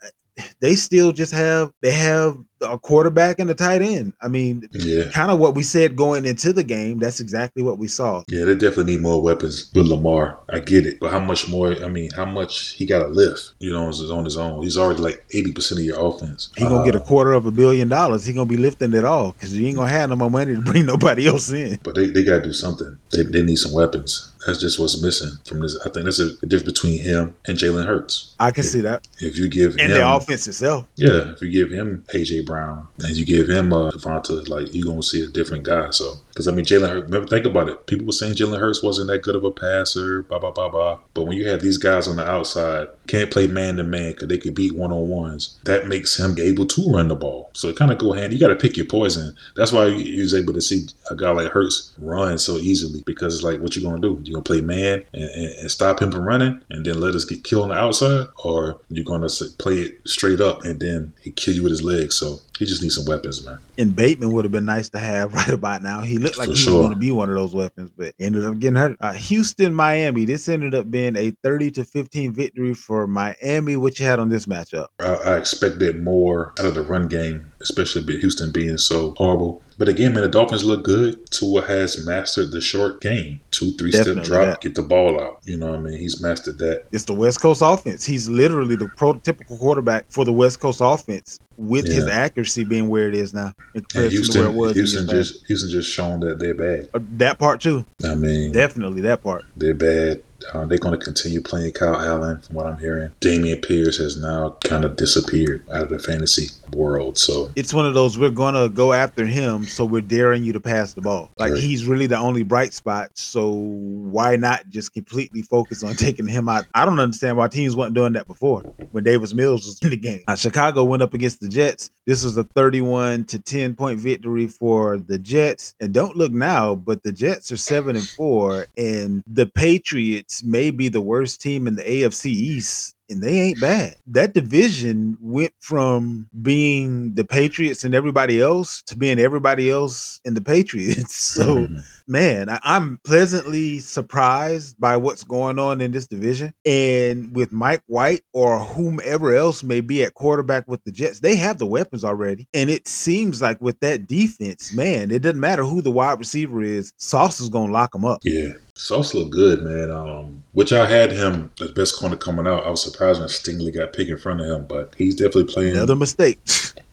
[0.60, 4.12] they still just have they have a quarterback and a tight end.
[4.20, 5.04] I mean, Yeah.
[5.10, 6.98] kind of what we said going into the game.
[6.98, 8.22] That's exactly what we saw.
[8.28, 10.38] Yeah, they definitely need more weapons with Lamar.
[10.50, 11.72] I get it, but how much more?
[11.84, 13.52] I mean, how much he got to lift?
[13.58, 14.62] You know, on his, own.
[14.62, 16.50] He's already like eighty percent of your offense.
[16.56, 18.24] He gonna get a Uh, quarter of a billion dollars.
[18.26, 20.60] He gonna be lifting it all because you ain't gonna have no more money to
[20.60, 21.78] bring nobody else in.
[21.82, 22.96] but they, they got to do something.
[23.10, 24.26] They, they need some weapons.
[24.46, 25.78] That's just what's missing from this.
[25.84, 28.34] I think that's a, difference between him and Jalen Hurts.
[28.40, 29.06] I can see that.
[29.20, 30.86] If you give And him, the offense itself.
[30.96, 34.86] yeah, if you give him AJ Brown and you give him uh, Devonta, like you're
[34.86, 35.90] gonna see a different guy.
[35.90, 37.04] So, because I mean, Jalen Hurts.
[37.04, 37.86] Remember, think about it.
[37.86, 40.98] People were saying Jalen Hurts wasn't that good of a passer, blah blah blah blah.
[41.14, 44.28] But when you have these guys on the outside, can't play man to man because
[44.28, 45.58] they could beat one on ones.
[45.64, 47.50] That makes him able to run the ball.
[47.54, 48.32] So it kind of go hand.
[48.32, 49.34] You got to pick your poison.
[49.56, 53.34] That's why he was able to see a guy like Hurts run so easily because
[53.34, 54.20] it's like, what you gonna do?
[54.24, 57.24] You gonna play man and, and, and stop him from running, and then let us
[57.24, 61.30] get killed on the outside, or you gonna play it straight up and then he
[61.30, 62.16] kill you with his legs?
[62.16, 63.58] So he just needs some weapons, man.
[63.78, 66.02] And Bateman would have been nice to have right about now.
[66.02, 66.74] He looked like For he sure.
[66.74, 68.98] was going to be one of those weapons, but ended up getting hurt.
[69.00, 70.26] Uh, Houston, Miami.
[70.26, 73.76] This ended up being a 30 to 15 victory for Miami.
[73.76, 74.88] What you had on this matchup?
[74.98, 79.62] I, I expected more out of the run game, especially with Houston being so horrible.
[79.80, 81.30] But again, man, the Dolphins look good.
[81.30, 83.40] Tua has mastered the short game.
[83.50, 84.60] Two, three Definitely step drop, that.
[84.60, 85.40] get the ball out.
[85.44, 85.98] You know what I mean?
[85.98, 86.84] He's mastered that.
[86.92, 88.04] It's the West Coast offense.
[88.04, 93.08] He's literally the prototypical quarterback for the West Coast offense, with his accuracy being where
[93.08, 94.74] it is now And Houston, it was.
[94.74, 96.90] Houston just Houston just shown that they're bad.
[96.92, 97.86] Uh, that part too.
[98.04, 99.46] I mean, Definitely that part.
[99.56, 100.22] they're bad.
[100.52, 103.10] Uh, they're going to continue playing Kyle Allen, from what I'm hearing.
[103.20, 107.18] Dameon Pierce has now kind of disappeared out of the fantasy world.
[107.18, 110.60] So It's one of those we're gonna go after him, so we're daring you to
[110.60, 111.30] pass the ball.
[111.38, 111.60] Like Right.
[111.62, 113.10] he's really the only bright spot.
[113.14, 116.66] So why not just completely focus on taking him out?
[116.74, 119.96] I don't understand why teams weren't doing that before when Davis Mills was in the
[119.96, 120.22] game.
[120.28, 121.90] Uh, Chicago went up against the Jets.
[122.06, 125.74] This was a 31 to 10 point victory for the Jets.
[125.80, 130.70] And don't look now, but the Jets are seven and four, and the Patriots may
[130.70, 133.96] be the worst team in the AFC East and they ain't bad.
[134.06, 140.36] That division went from being the Patriots and everybody else to being everybody else and
[140.36, 141.34] the Patriots.
[141.40, 141.82] So, Mhm.
[142.06, 146.52] man, I, I'm pleasantly surprised by what's going on in this division.
[146.64, 151.34] And with Mike White or whomever else may be at quarterback with the Jets, they
[151.36, 152.46] have the weapons already.
[152.54, 156.62] And it seems like with that defense, man, it doesn't matter who the wide receiver
[156.62, 158.20] is, Sauce is going to lock them up.
[158.24, 159.90] Yeah, Sauce looked good, man.
[159.90, 162.66] Um, which I had him the best corner coming out.
[162.66, 165.76] I was surprised when Stingley got picked in front of him, but he's definitely playing.
[165.76, 166.38] Another mistake.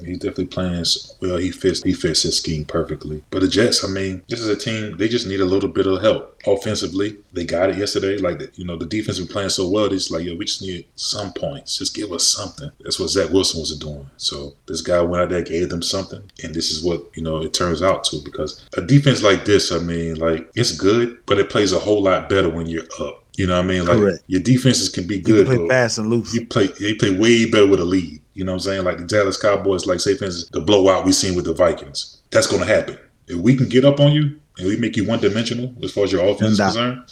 [0.05, 0.85] He's definitely playing
[1.21, 1.37] well.
[1.37, 3.23] He fits he fits his scheme perfectly.
[3.31, 4.95] But the Jets, I mean, this is a team.
[4.95, 7.17] They just need a little bit of help offensively.
[7.33, 8.17] They got it yesterday.
[8.17, 9.91] Like you know, the defense been playing so well.
[9.91, 11.79] It's like yo, we just need some points.
[11.79, 12.69] Just give us something.
[12.81, 14.07] That's what Zach Wilson was doing.
[14.17, 17.41] So this guy went out there, gave them something, and this is what you know
[17.41, 18.21] it turns out to.
[18.23, 22.03] Because a defense like this, I mean, like it's good, but it plays a whole
[22.03, 23.23] lot better when you're up.
[23.37, 23.85] You know what I mean?
[23.85, 24.23] Like Correct.
[24.27, 26.33] your defenses can be You good, play fast and loose.
[26.33, 28.19] you play they play way better with a lead.
[28.33, 28.83] You know what I'm saying?
[28.83, 32.17] Like the Dallas Cowboys, like say for instance, the blowout we seen with the Vikings.
[32.31, 32.97] That's gonna happen.
[33.27, 36.05] If we can get up on you and we make you one dimensional as far
[36.05, 37.03] as your offense is concerned,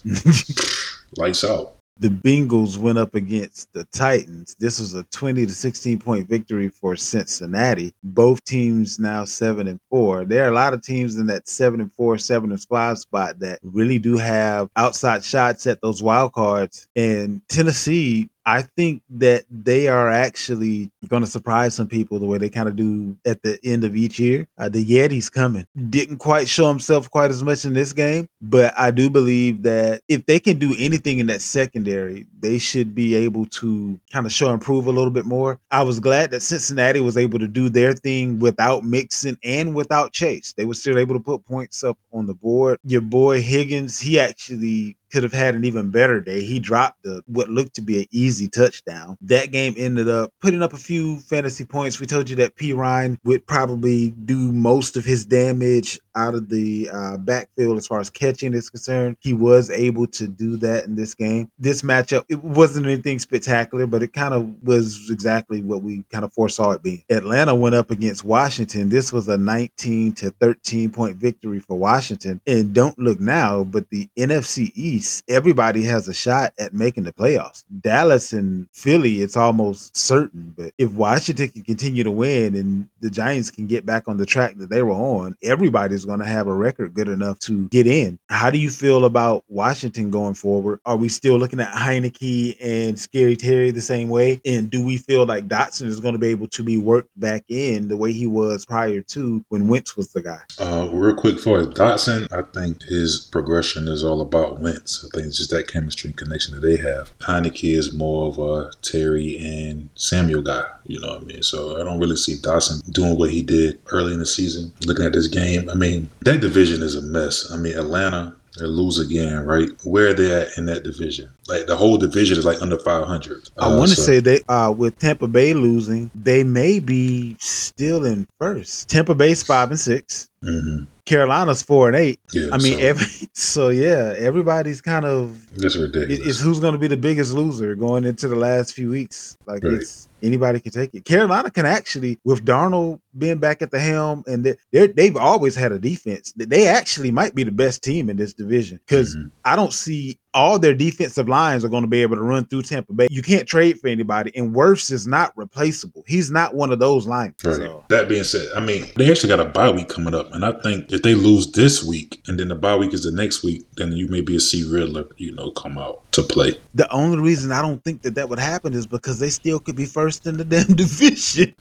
[1.18, 1.75] lights out.
[1.98, 4.56] The Bengals went up against the Titans.
[4.60, 7.94] This was a 20 to 16 point victory for Cincinnati.
[8.04, 10.26] Both teams now seven and four.
[10.26, 13.40] There are a lot of teams in that seven and four, seven and five spot
[13.40, 16.88] that really do have outside shots at those wild cards.
[16.96, 22.38] And Tennessee, I think that they are actually going to surprise some people the way
[22.38, 24.48] they kind of do at the end of each year.
[24.58, 25.66] Uh, the Yeti's coming.
[25.90, 30.02] Didn't quite show himself quite as much in this game, but I do believe that
[30.08, 34.32] if they can do anything in that secondary, they should be able to kind of
[34.32, 35.60] show improve a little bit more.
[35.72, 40.14] I was glad that Cincinnati was able to do their thing without Mixon and without
[40.14, 40.54] Chase.
[40.56, 42.80] They were still able to put points up on the board.
[42.84, 46.44] Your boy Higgins, he actually could have had an even better day.
[46.44, 49.18] He dropped the what looked to be an easy touchdown.
[49.22, 52.00] That game ended up putting up a few fantasy points.
[52.00, 56.90] We told you that Perine would probably do most of his damage out of the
[56.92, 59.18] uh, backfield as far as catching is concerned.
[59.20, 61.52] He was able to do that in this game.
[61.60, 66.24] This matchup, it wasn't anything spectacular, but it kind of was exactly what we kind
[66.24, 67.04] of foresaw it being.
[67.10, 68.90] Atlanta went up against Washington.
[68.90, 72.42] This was a 19 to 13 point victory for Washington.
[72.48, 74.95] And don't look now, but the NFC East,
[75.28, 77.64] everybody has a shot at making the playoffs.
[77.82, 80.54] Dallas and Philly, it's almost certain.
[80.58, 84.26] But if Washington can continue to win and the Giants can get back on the
[84.26, 87.88] track that they were on, everybody's going to have a record good enough to get
[87.88, 88.20] in.
[88.30, 90.80] How do you feel about Washington going forward?
[90.86, 94.42] Are we still looking at Heinicke and Scary Terry the same way?
[94.46, 97.44] And do we feel like Dotson is going to be able to be worked back
[97.50, 100.42] in the way he was prior to when Wentz was the guy?
[100.60, 104.85] Uh, real quick for Dotson, I think his progression is all about Wentz.
[105.04, 107.18] I think it's just that chemistry and connection that they have.
[107.20, 111.44] Heinicke is more of a Terry and Samuel guy, you know what I mean?
[111.44, 114.72] So I don't really see Dotson doing what he did early in the season.
[114.86, 117.52] Looking at this game, I mean, that division is a mess.
[117.52, 119.70] I mean, Atlanta, they lose again, right?
[119.84, 121.30] Where are they at in that division?
[121.48, 123.50] Like the whole division is like under 500.
[123.58, 127.36] I Uh, want to so- say that uh, with Tampa Bay losing, they may be
[127.40, 128.90] still in first.
[128.90, 130.28] Tampa Bay's five and six.
[130.44, 130.88] Mhm.
[131.06, 132.20] Carolina's four and eight.
[132.34, 136.28] Yeah, I mean, so every so yeah, everybody's kind of that's it- ridiculous.
[136.28, 139.38] it's who's going to be the biggest loser going into the last few weeks.
[139.46, 139.74] Like Right.
[139.74, 141.06] it's anybody can take it.
[141.06, 145.56] Carolina can actually, with Darnold being back at the helm, and they they're, they've always
[145.56, 146.34] had a defense.
[146.36, 149.30] They actually might be the best team in this division because Mhm.
[149.46, 152.62] I don't see all their defensive lines are going to be able to run through
[152.64, 153.08] Tampa Bay.
[153.10, 156.04] You can't trade for anybody, and Wirfs is not replaceable.
[156.06, 157.36] He's not one of those linemen.
[157.44, 157.56] Right.
[157.56, 160.46] So That being said, I mean, they actually got a bye week coming up, and
[160.46, 163.44] I think if they lose this week and then the bye week is the next
[163.44, 166.60] week, then you may be a C Ridder, you know, come out to play.
[166.74, 169.76] the only reason I don't think that that would happen is because they still could
[169.76, 171.56] be first in the damn division.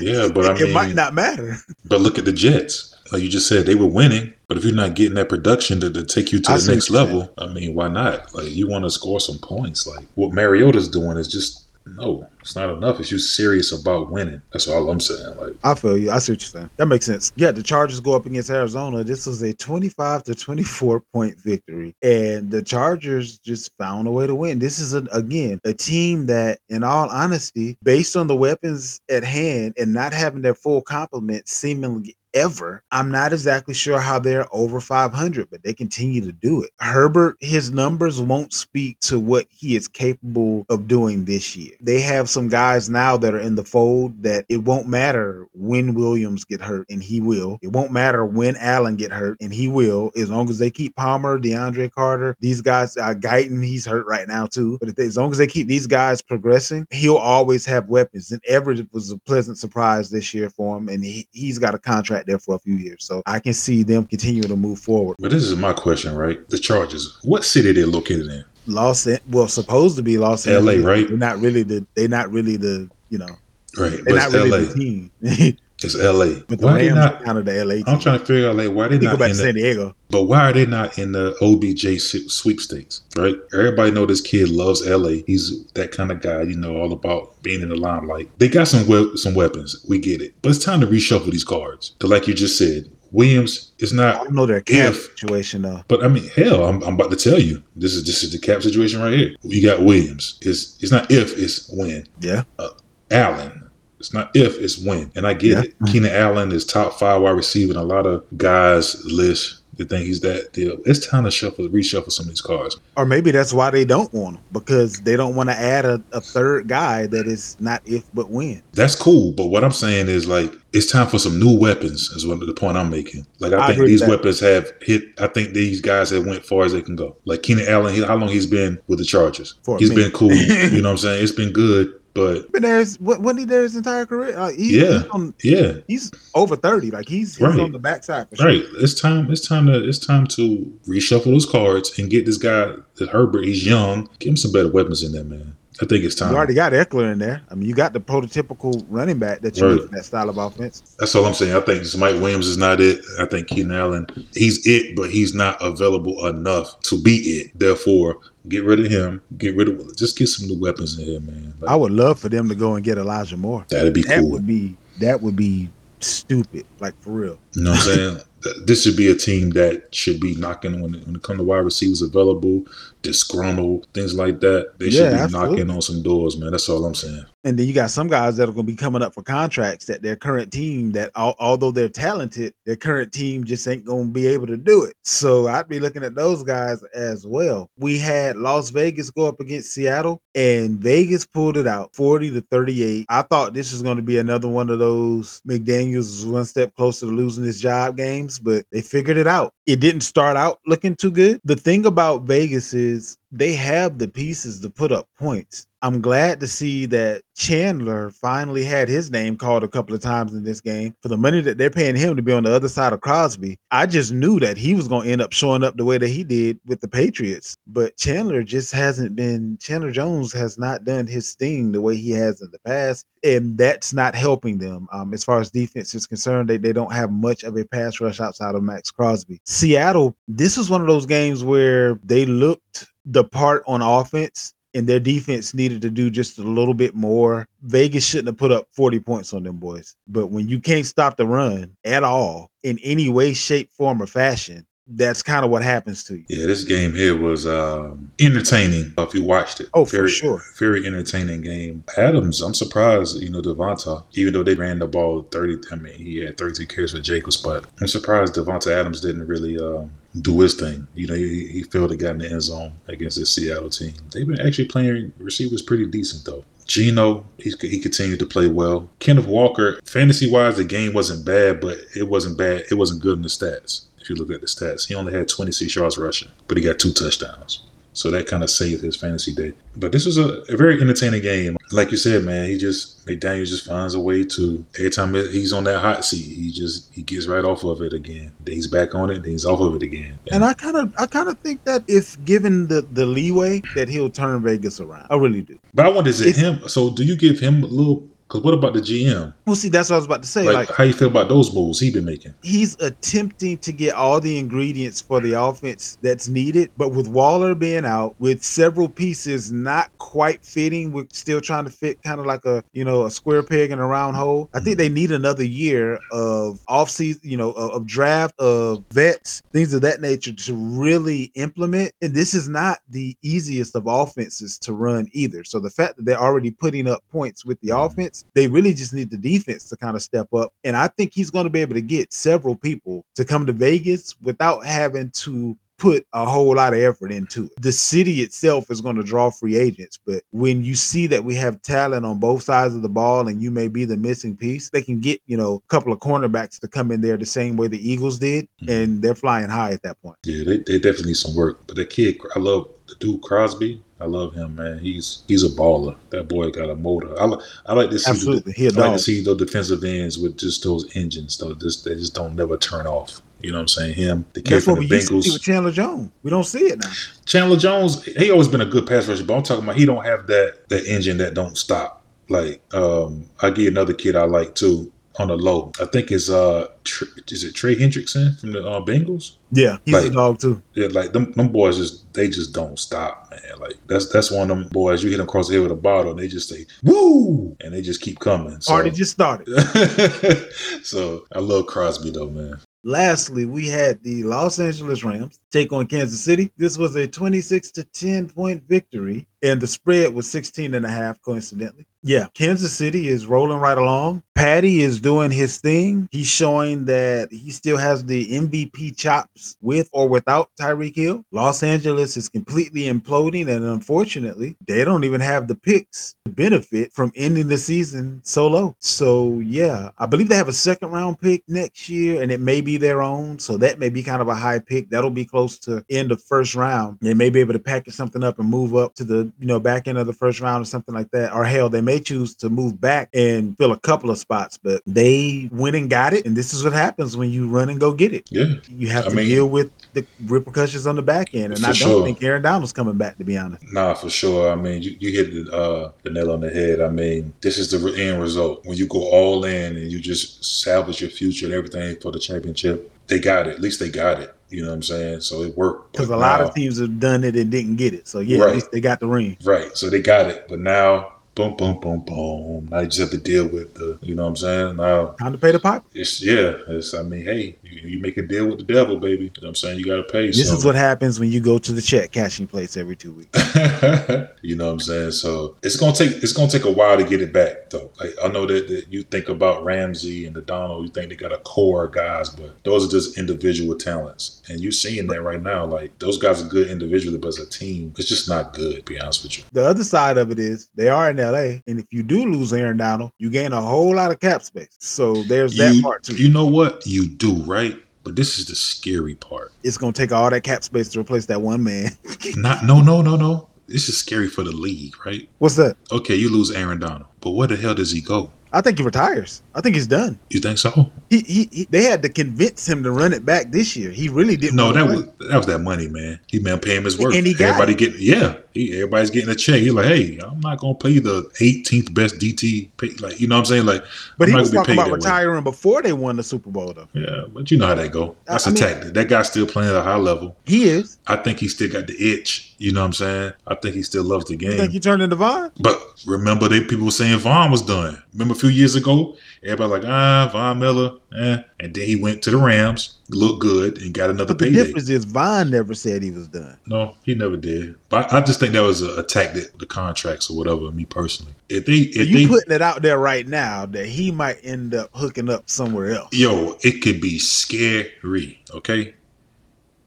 [0.00, 1.56] Yeah, but I it might not matter.
[1.86, 2.94] but look at the Jets.
[3.12, 5.92] Like you just said, they were winning, but if you're not getting that production to,
[5.92, 8.34] to take you to I the next level, I mean, why not?
[8.34, 9.86] Like you want to score some points.
[9.86, 12.98] Like what Mariota's doing is just no, it's not enough.
[12.98, 15.36] If you're serious about winning, that's all I'm saying.
[15.36, 16.10] Like I feel you.
[16.10, 16.70] I see what you're saying.
[16.78, 17.32] That makes sense.
[17.36, 19.04] Yeah, the Chargers go up against Arizona.
[19.04, 24.26] This was a 25 to 24 point victory, and the Chargers just found a way
[24.26, 24.58] to win.
[24.58, 29.22] This is a, again a team that, in all honesty, based on the weapons at
[29.22, 32.82] hand and not having their full complement, seemingly ever.
[32.90, 36.70] I'm not exactly sure how they're over 500, but they continue to do it.
[36.80, 41.74] Herbert, his numbers won't speak to what he is capable of doing this year.
[41.80, 45.94] They have some guys now that are in the fold that it won't matter when
[45.94, 47.58] Williams get hurt, and he will.
[47.62, 50.96] It won't matter when Allen get hurt, and he will, as long as they keep
[50.96, 54.78] Palmer, DeAndre Carter, these guys, uh, Guyton, he's hurt right now too.
[54.80, 58.30] But they, as long as they keep these guys progressing, he'll always have weapons.
[58.30, 61.78] And Everett was a pleasant surprise this year for him, and he, he's got a
[61.78, 63.04] contract there for a few years.
[63.04, 65.16] So I can see them continuing to move forward.
[65.18, 66.46] But this is my question, right?
[66.48, 67.18] The Chargers.
[67.22, 68.44] What city they're located in?
[68.66, 70.84] Los, well, supposed to be Los LA, Angeles.
[70.84, 71.08] right?
[71.08, 71.86] They're not really the.
[71.94, 72.88] They're not really the.
[73.08, 73.36] You know,
[73.76, 73.90] Right.
[73.92, 74.58] they're But not really LA.
[74.58, 75.10] the team.
[75.82, 76.40] It's LA.
[76.46, 77.14] but the why they Rams not?
[77.22, 77.84] are kind of the LA team.
[77.86, 79.60] I'm trying to figure out like why they they go back in to San the,
[79.62, 79.94] Diego.
[80.10, 82.00] but why are they not in the OBJ
[82.30, 83.02] sweepstakes?
[83.16, 83.36] Right?
[83.54, 85.22] Everybody know this kid loves LA.
[85.26, 88.28] He's that kind of guy, you know, all about being in the limelight.
[88.38, 89.84] They got some we- some weapons.
[89.88, 91.94] We get it, but it's time to reshuffle these cards.
[91.98, 94.24] 'Cause like you just said, Williams is I not.
[94.24, 95.82] don't know their cap If- situation though.
[95.88, 97.62] But I mean, hell, I'm, I'm about to tell you.
[97.74, 99.34] This is this is the cap situation right here.
[99.42, 100.38] You got Williams.
[100.42, 102.06] It's it's not if, it's when.
[102.20, 102.68] Yeah, uh,
[103.10, 103.69] Allen.
[104.00, 105.12] It's not if, it's when.
[105.14, 105.62] And I get Yeah.
[105.62, 105.74] it.
[105.86, 109.56] Keenan Allen is top five wide receiver in a lot of guys' list.
[109.76, 110.76] They think he's that deal.
[110.84, 112.76] It's time to shuffle, reshuffle some of these cards.
[112.98, 116.02] or maybe that's why they don't want him because they don't want to add a,
[116.12, 118.62] a third guy that is not if but when.
[118.72, 119.32] That's cool.
[119.32, 122.52] But what I'm saying is like it's time for some new weapons, is what the
[122.52, 123.26] point I'm making.
[123.38, 126.64] Like I, I think these weapons have hit I think these guys have went far
[126.64, 127.16] as they can go.
[127.24, 129.54] Like Keenan Allen, he, how long he's been with the Chargers?
[129.62, 130.32] For He's been cool.
[130.34, 131.22] you know what I'm saying?
[131.22, 131.98] It's been good.
[132.14, 134.36] But But there's what when he there his entire career.
[134.36, 134.98] Uh, he, Yeah.
[134.98, 136.90] he's, on, yeah, he's over thirty.
[136.90, 137.60] Like he's, he's Right.
[137.60, 138.46] on the backside for sure.
[138.46, 138.64] Right.
[138.78, 139.30] It's time.
[139.30, 139.88] It's time to.
[139.88, 143.44] It's time to reshuffle those cards and get this guy, the Herbert.
[143.44, 144.08] He's young.
[144.18, 145.54] Give him some better weapons in there, man.
[145.82, 146.32] I think it's time.
[146.32, 147.40] You already got Ekeler in there.
[147.50, 149.76] I mean, you got the prototypical running back that you Right.
[149.76, 150.82] need for that style of offense.
[150.98, 151.54] That's all I'm saying.
[151.56, 153.00] I think Mike Williams is not it.
[153.18, 157.58] I think Keenan Allen, he's it, but he's not available enough to be it.
[157.58, 158.18] Therefore,
[158.48, 159.22] get rid of him.
[159.38, 159.96] Get rid of.
[159.96, 161.54] Just get some new weapons in here, man.
[161.60, 163.64] Like, I would love for them to go and get Elijah Moore.
[163.68, 164.30] that'd be That cool.
[164.30, 165.68] would be that would be
[166.00, 167.38] stupid, like for real.
[167.54, 168.18] You know what I'm saying?
[168.64, 171.44] This should be a team that should be knocking when it, when it comes to
[171.44, 172.64] wide receivers available,
[173.02, 174.78] disgruntled, things like that.
[174.78, 175.56] They should Yeah, be absolutely.
[175.58, 176.50] knocking on some doors, man.
[176.50, 177.24] That's all I'm saying.
[177.42, 179.86] And then you got some guys that are going to be coming up for contracts
[179.86, 184.08] that their current team that al- although they're talented, their current team just ain't going
[184.08, 184.94] to be able to do it.
[185.04, 187.70] So I'd be looking at those guys as well.
[187.78, 192.42] We had Las Vegas go up against Seattle and Vegas pulled it out 40 to
[192.50, 193.06] 38.
[193.08, 196.74] I thought this was going to be another one of those McDaniels was one step
[196.76, 199.54] closer to losing his job games, but they figured it out.
[199.66, 201.40] It didn't start out looking too good.
[201.44, 205.66] The thing about Vegas is is they have the pieces to put up points.
[205.82, 210.34] I'm glad to see that Chandler finally had his name called a couple of times
[210.34, 212.68] in this game for the money that they're paying him to be on the other
[212.68, 213.58] side of Crosby.
[213.70, 216.08] I just knew that he was going to end up showing up the way that
[216.08, 219.56] he did with the Patriots, but Chandler just hasn't been.
[219.58, 223.56] Chandler Jones has not done his thing the way he has in the past, and
[223.56, 224.86] that's not helping them.
[224.92, 228.00] Um, as far as defense is concerned, they, they don't have much of a pass
[228.00, 229.40] rush outside of Maxx Crosby.
[229.46, 234.86] Seattle, this is one of those games where they looked the part on offense and
[234.86, 237.46] their defense needed to do just a little bit more.
[237.62, 239.96] Vegas shouldn't have put up 40 points on them boys.
[240.06, 244.06] But when you can't stop the run at all in any way, shape, form, or
[244.06, 246.24] fashion, that's kind of what happens to you.
[246.28, 249.68] Yeah, this game here was um, entertaining if you watched it.
[249.72, 250.42] Oh, for very, sure.
[250.58, 251.84] Very entertaining game.
[251.96, 255.94] Adams, I'm surprised, you know, Davante, even though they ran the ball 30, I mean,
[255.94, 260.40] he had 32 carries for Jacobs, but I'm surprised Davante Adams didn't really um, do
[260.40, 260.86] his thing.
[260.94, 263.94] You know, he, he failed to get in the end zone against this Seattle team.
[264.12, 266.44] They've been actually playing receivers pretty decent, though.
[266.66, 268.88] Gino, he, he continued to play well.
[269.00, 272.64] Kenneth Walker, fantasy wise, the game wasn't bad, but it wasn't bad.
[272.70, 273.86] It wasn't good in the stats.
[274.00, 276.78] If you look at the stats, he only had 26 yards rushing, but he got
[276.78, 277.64] two touchdowns.
[277.92, 279.52] So that kind of saved his fantasy day.
[279.76, 281.56] But this was a, a very entertaining game.
[281.72, 285.52] Like you said, man, he just McDaniel just finds a way to every time he's
[285.52, 288.32] on that hot seat, he just he gets right off of it again.
[288.44, 290.18] Then he's back on it, then he's off of it again.
[290.30, 293.88] And I kind of I kind of think that if given the the leeway that
[293.88, 295.06] he'll turn Vegas around.
[295.10, 295.58] I really do.
[295.74, 296.68] but I wonder, is it If- him?
[296.68, 298.06] So do you give him a little?
[298.30, 299.34] Because what about the GM?
[299.44, 300.44] Well, see, that's what I was about to say.
[300.44, 302.32] Like, like how you feel about those moves he been making?
[302.42, 306.70] he's attempting to get all the ingredients for the offense that's needed.
[306.76, 311.70] But with Waller being out, with several pieces not quite fitting, we're still trying to
[311.70, 314.48] fit kind of like a you know a square peg in a round hole.
[314.54, 314.78] I think mm-hmm.
[314.78, 319.82] they need another year of offseason, you know, of, of draft of vets, things of
[319.82, 321.92] that nature to really implement.
[322.00, 325.42] And this is not the easiest of offenses to run either.
[325.42, 327.92] So the fact that they're already putting up points with the mm-hmm.
[327.92, 328.32] offense offense.
[328.34, 330.52] They really just need the defense to kind of step up.
[330.64, 333.52] And I think he's going to be able to get several people to come to
[333.52, 337.52] Vegas without having to put a whole lot of effort into it.
[337.62, 341.34] The city itself is going to draw free agents, but when you see that we
[341.36, 344.68] have talent on both sides of the ball and you may be the missing piece,
[344.68, 347.56] they can get, you know, a couple of cornerbacks to come in there the same
[347.56, 348.68] way the Eagles did, Mhm.
[348.68, 350.16] and they're flying high at that point.
[350.26, 351.66] Yeah, they, they definitely need some work.
[351.66, 353.82] But the kid, I love the dude Crosby.
[354.00, 354.78] I love him, man.
[354.78, 355.94] He's he's a baller.
[356.08, 357.20] That boy got a motor.
[357.20, 358.52] I, li- I like to see Absolutely.
[358.52, 361.54] The, I like to see those defensive ends with just those engines, though.
[361.54, 363.20] Just they just don't never turn off.
[363.42, 363.94] You know what I'm saying?
[363.94, 365.32] Him, the kid That's from the we used to see Bengals.
[365.34, 366.10] with Chandler Jones.
[366.22, 366.90] We don't see it now.
[367.26, 370.04] Chandler Jones, he always been a good pass rusher, but I'm talking about he don't
[370.04, 372.04] have that that engine that don't stop.
[372.28, 375.72] Like um, I get another kid I like too on the low.
[375.80, 379.36] I think it's uh, Tr- is it Trey Hendrickson from the uh, Bengals?
[379.50, 380.62] Yeah, he's a Like- dog too.
[380.74, 383.58] Yeah, like them, them boys just they just don't stop, man.
[383.58, 385.02] Like that's that's one of them boys.
[385.02, 387.74] You hit them across the head with a bottle, and they just say "woo," and
[387.74, 388.60] they just keep coming.
[388.60, 389.48] So, Already just started.
[390.82, 392.60] so I love Crosby though, man.
[392.82, 396.50] Lastly, we had the Los Angeles Rams take on Kansas City.
[396.56, 400.88] This was a 26 to 10 point victory, and the spread was 16 and a
[400.88, 401.84] half, coincidentally.
[402.02, 404.22] Yeah, Kansas City is rolling right along.
[404.34, 406.08] Patty is doing his thing.
[406.10, 411.22] He's showing that he still has the MVP chops with or without Tyreek Hill.
[411.30, 416.90] Los Angeles is completely imploding, and unfortunately, they don't even have the picks to benefit
[416.94, 418.74] from ending the season so low.
[418.80, 422.62] So, yeah, I believe they have a second round pick next year, and it may
[422.62, 423.38] be their own.
[423.38, 424.88] So, that may be kind of a high pick.
[424.88, 426.96] That'll be close to end of first round.
[427.02, 429.60] They may be able to package something up and move up to the you know
[429.60, 431.34] back end of the first round or something like that.
[431.34, 434.82] Or hell, they may choose to move back and fill a couple of spots, but
[434.86, 436.26] they went and got it.
[436.26, 438.28] And this is what happens when you run and go get it.
[438.30, 441.54] Yeah, You have I to mean- deal with the repercussions on the back end.
[441.54, 442.04] And I don't sure.
[442.04, 443.64] think Aaron Donald's coming back, to be honest.
[443.72, 444.52] nah, for sure.
[444.52, 446.80] I mean, you, you hit the, uh, the nail on the head.
[446.80, 450.44] I mean, this is the end result when you go all in and you just
[450.62, 452.92] salvage your future and everything for the championship.
[453.06, 453.54] They got it.
[453.54, 454.34] At least they got it.
[454.50, 455.20] You know what I'm saying?
[455.20, 455.92] So it worked.
[455.92, 458.06] Because a lot now- of teams have done it and didn't get it.
[458.06, 459.36] So yeah, at least they got the ring.
[459.44, 459.76] Right.
[459.76, 460.46] So they got it.
[460.48, 462.68] But now, boom, boom, boom, boom.
[462.70, 464.76] Now you just have to deal with the, you know what I'm saying?
[464.76, 465.84] Now, Time to pay the piper.
[465.94, 469.24] it's, yeah, it's, I mean, hey, you, you make a deal with the devil, baby.
[469.24, 469.78] You know what I'm saying?
[469.78, 470.26] You got to pay.
[470.26, 470.56] This so.
[470.56, 473.30] is what happens when you go to the check cashing place every two weeks.
[474.42, 475.12] you know what I'm saying?
[475.12, 477.90] So it's gonna take it's gonna take a while to get it back though.
[477.98, 481.16] Like I know that, that you think about Ramsey and the Donald, you think they
[481.16, 484.42] got a core of guys, but those are just individual talents.
[484.48, 485.64] And you're seeing that right now.
[485.64, 488.82] Like those guys are good individually, but as a team, it's just not good, to
[488.82, 489.44] be honest with you.
[489.52, 492.52] The other side of it is they are in LA, and if you do lose
[492.52, 494.68] Aaron Donald, you gain a whole lot of cap space.
[494.78, 496.14] So there's that You, part too.
[496.16, 496.86] you know what?
[496.86, 497.76] You do, right?
[498.02, 499.52] But this is the scary part.
[499.62, 501.90] it's gonna take all that cap space to replace that one man.
[502.36, 503.48] Not no no no no.
[503.68, 505.28] This is scary for the league, right?
[505.38, 505.76] What's that?
[505.92, 508.30] Okay, you lose Aaron Donald, but where the hell does he go?
[508.52, 509.42] I think he retires.
[509.54, 510.18] I think he's done.
[510.30, 510.90] You think so?
[511.08, 513.92] He, he, he they had to convince him to run it back this year.
[513.92, 514.56] He really didn't.
[514.56, 516.18] No, that was that was that money, man.
[516.26, 517.14] He man pay him his worth.
[517.14, 517.78] And he got Everybody it.
[517.78, 518.38] getting yeah.
[518.54, 519.60] He, everybody's getting a check.
[519.60, 522.68] He's like, hey, I'm not gonna pay the 18th best DT.
[522.76, 523.66] Pay, like you know what I'm saying?
[523.66, 523.84] Like,
[524.18, 524.96] But I'm he not was talking about that way.
[524.96, 526.88] retiring before they won the Super Bowl, though.
[526.92, 528.16] Yeah, but you know how that go.
[528.26, 528.94] That's I a mean- tactic.
[528.94, 530.36] That guy's still playing at a high level.
[530.46, 530.98] He is.
[531.06, 532.54] I think he still got the itch.
[532.58, 533.32] You know what I'm saying?
[533.46, 534.70] I think he still loves the You think game.
[534.70, 535.50] he turned into Von?
[535.60, 538.02] But remember, they people were saying Von was done.
[538.12, 541.38] Remember a few years ago, everybody like ah Von Miller, eh.
[541.60, 544.64] and then he went to the Rams, looked good, and got another But the payday.
[544.64, 546.56] difference is Von never said he was done.
[546.66, 547.76] No, he never did.
[547.88, 550.70] But I just think that was a, a tactic, the contracts or whatever.
[550.70, 554.10] Me personally, if they, if you they, putting it out there right now that he
[554.10, 556.08] might end up hooking up somewhere else.
[556.12, 558.40] yo, it could be scary.
[558.52, 558.94] Okay,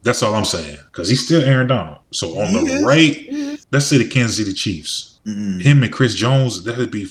[0.02, 0.78] that's all I'm saying.
[0.92, 2.00] Because he's still Aaron Donald.
[2.12, 2.84] So on He the is.
[2.84, 5.62] right, let's say the Kansas City Chiefs, Mm-mm.
[5.62, 7.08] him and Chris Jones, that'd be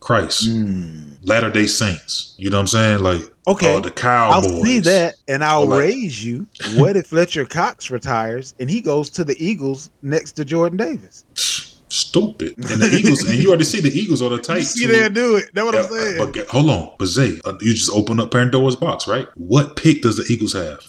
[0.00, 1.16] Christ, Mm.
[1.22, 2.34] Latter Day Saints.
[2.38, 2.98] You know what I'm saying?
[3.04, 3.74] Like, Okay.
[3.76, 6.46] uh, the I'll see that and I'll like- raise you.
[6.74, 11.24] What if Fletcher Cox retires and he goes to the Eagles next to Jordan Davis?
[11.88, 12.54] Stupid.
[12.58, 14.60] And the Eagles, and you already see the Eagles are the You tight.
[14.62, 15.50] see two- there do it.
[15.54, 16.18] That's what I'm saying.
[16.18, 19.26] But get- hold on, but Zay, uh, you just open up Pandora's box, right?
[19.34, 20.80] What pick does the Eagles have?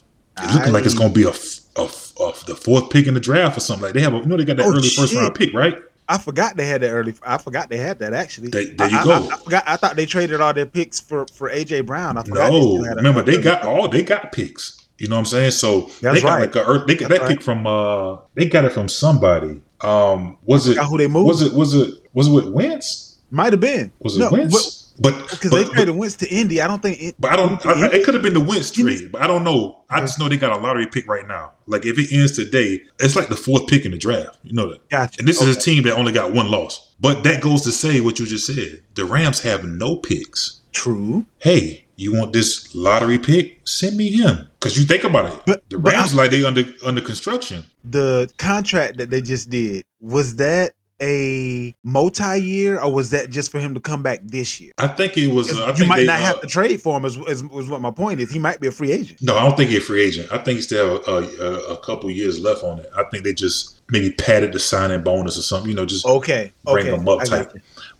[0.41, 2.89] It's looking like it's going to be a, f- a f- a f- the fourth
[2.89, 3.83] pick in the draft or something.
[3.83, 5.77] Like they have, a, you know, they got that Oh, early first round pick, right?
[6.13, 7.13] I forgot they had that early.
[7.25, 8.49] I forgot they had that actually.
[8.49, 9.11] There- there you I- go.
[9.11, 9.63] I, I forgot.
[9.67, 12.17] I thought they traded all their picks for for AJ Brown.
[12.17, 12.51] I forgot.
[12.51, 14.77] they No, had remember they got all they got picks.
[14.97, 15.51] You know what I'm saying?
[15.51, 16.53] So That's they got right.
[16.53, 19.61] like a they got That's that pick from uh they got it from somebody.
[19.81, 21.27] Um, was it who they moved.
[21.27, 23.17] was it was it was it with Wentz?
[23.31, 23.91] Might have been.
[23.99, 24.80] Was it no, Wentz?
[24.99, 26.61] But Because they traded Wentz to Indy.
[26.61, 27.65] I don't think it, but I don't.
[27.65, 29.83] I, it could have been the Wentz trade, but I don't know.
[29.89, 31.53] I just know they got a lottery pick right now.
[31.67, 34.37] Like if it ends today, it's like the fourth pick in the draft.
[34.43, 34.87] You know that.
[34.89, 35.19] Gotcha.
[35.19, 36.93] And this is a team that only got one loss.
[36.99, 38.81] But that goes to say what you just said.
[38.95, 40.61] The Rams have no picks.
[40.71, 41.25] true.
[41.39, 43.59] Hey, you want this lottery pick?
[43.67, 44.47] Send me him.
[44.59, 47.63] Because you think about it, But- the but Rams I- like they under under construction.
[47.83, 53.59] The contract that they just did was that a multi-year or was that just for
[53.59, 54.71] him to come back this year?
[54.77, 55.51] I think he was.
[55.57, 57.05] Uh, I you might they, not uh, have to trade for him.
[57.05, 58.31] Is, is, is what my point is.
[58.31, 59.21] He might be a free agent.
[59.21, 60.31] No, I don't think he's a free agent.
[60.31, 62.89] I think he still have a, a, a couple years left on it.
[62.95, 65.69] I think they just maybe padded the signing bonus or something.
[65.69, 66.53] You know, just Okay.
[66.65, 66.95] bring Okay.
[66.95, 67.53] him up I type.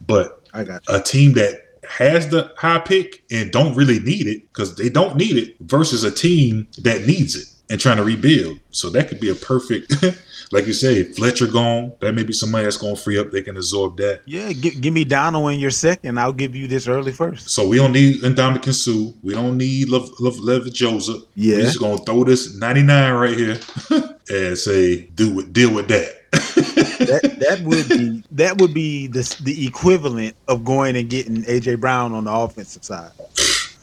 [0.05, 0.95] But I got you.
[0.95, 5.17] a team that has the high pick and don't really need it because they don't
[5.17, 8.59] need it versus a team that needs it and trying to rebuild.
[8.72, 10.03] So that could be a perfect,
[10.51, 11.93] like you say, Fletcher gone.
[12.01, 13.32] That may be somebody that's going to free up.
[13.32, 14.22] They can absorb that.
[14.26, 16.19] Yeah, give, give me Dono in your second.
[16.19, 17.49] I'll give you this early first.
[17.49, 19.13] So we don't need Ndamukong Suh.
[19.24, 21.24] We don't need Lev, Lev, Lev Joseph.
[21.36, 21.57] Yeah.
[21.57, 23.59] We're just going to throw this 99 right here
[24.30, 26.17] and say, do with, deal with that.
[26.32, 31.82] that that would be that would be the the equivalent of going and getting AJ
[31.82, 33.11] Brown on the offensive side.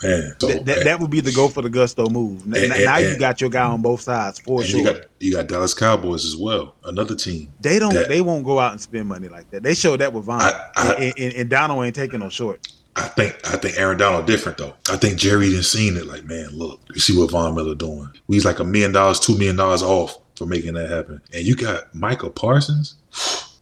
[0.02, 2.42] Man, so, that, that, that would be the go for the gusto move.
[2.46, 4.78] N- And- n- now you got your guy on both sides for sure.
[4.78, 7.52] you got you got Dallas Cowboys as well, another team.
[7.60, 7.92] they don't.
[7.94, 9.62] that- they won't go out and spend money like that.
[9.62, 12.68] They showed that with Von, I- I- and, and, and Dono ain't taking no short.
[12.96, 14.74] I think I think Aaron Donald different though.
[14.90, 18.08] I think Jerry didn't seen it like, man, look, you see what Von Miller doing.
[18.26, 21.20] He's like a million dollars, two million dollars off for making that happen.
[21.32, 22.96] And you got Micah Parsons.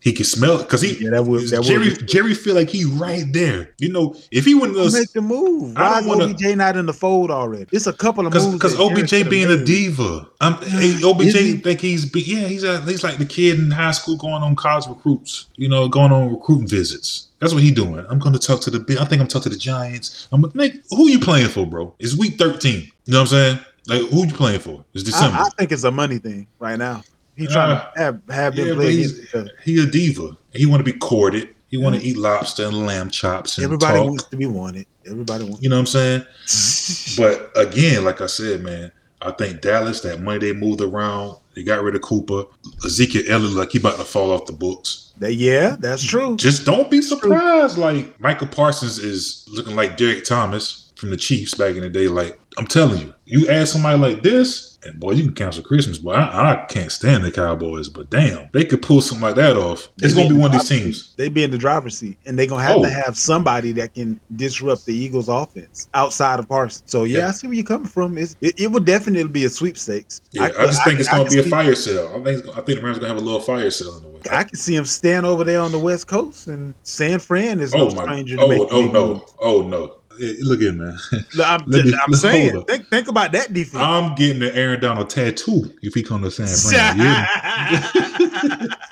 [0.07, 2.71] He can smell it because he Yeah, that would that Jerry would Jerry feel like
[2.71, 3.75] he right there.
[3.79, 5.77] You know, if he wouldn't have make the move.
[5.77, 7.67] I Why is wanna- OBJ not in the fold already?
[7.73, 10.29] It's a couple of moves because OBJ being a diva.
[10.41, 11.57] Um, I'm, hey, OBJ he?
[11.57, 14.55] think he's be, yeah he's a, he's like the kid in high school going on
[14.55, 15.47] college recruits.
[15.57, 17.27] You know, going on recruiting visits.
[17.41, 18.07] That's what he doing.
[18.09, 18.99] I'm going to talk to the.
[19.01, 20.29] I think I'm talking to the Giants.
[20.31, 21.93] I'm like, who you playing for, bro?
[21.99, 22.75] It's week 13.
[22.75, 23.59] You know what I'm saying?
[23.89, 24.85] Like, who you playing for?
[24.95, 25.37] It's December.
[25.37, 27.03] I, I think it's a money thing right now.
[27.37, 29.51] He trying Uh, to have have them yeah, but play he's- against each other.
[29.65, 30.37] he a diva.
[30.53, 31.51] He want to be courted.
[31.69, 34.09] He want to eat lobster and lamb chops and Everybody talk.
[34.09, 34.87] wants to be wanted.
[35.05, 35.63] Everybody wants.
[35.63, 36.23] You know what I'm saying?
[37.17, 41.63] But again, like I said, man, I think Dallas, that money they moved around, they
[41.63, 42.45] got rid of Cooper.
[42.85, 45.13] Ezekiel Elliott, like he about to fall off the books.
[45.19, 46.37] That- yeah, that's true.
[46.37, 47.79] Just don't be surprised.
[47.79, 52.09] Like Micah Parsons is looking like Derrick Thomas from the Chiefs back in the day.
[52.09, 55.99] Like I'm telling you, you ask somebody like this, and boy, you can cancel Christmas.
[55.99, 57.89] But I, I can't stand the Cowboys.
[57.89, 59.89] But damn, they could pull something like that off.
[60.03, 61.15] It's gonna be one of these teams.
[61.17, 62.83] They be in the driver's seat, and they're gonna have Oh.
[62.83, 66.85] to have somebody that can disrupt the Eagles' offense outside of Parsons.
[66.87, 67.29] So yeah, Yeah.
[67.29, 68.19] I see where you're coming from.
[68.19, 70.21] It's, it, it would definitely be a sweepstakes.
[70.33, 72.13] Yeah, I, just think it's I gonna be a see- fire sale.
[72.15, 74.21] I think I think the Rams gonna have a little fire sale in the way.
[74.31, 77.73] I can see him stand over there on the West Coast, and San Fran is
[77.75, 78.03] no Oh my!
[78.03, 79.25] stranger to Oh, making oh big no!
[79.41, 79.97] Oh no!
[80.19, 80.99] Hey, Look at man.
[81.45, 83.83] I'm, me- I'm saying, think, think about that defense.
[83.83, 86.99] I'm getting the Aaron Donald tattoo if he come to San Fran.
[86.99, 87.05] You?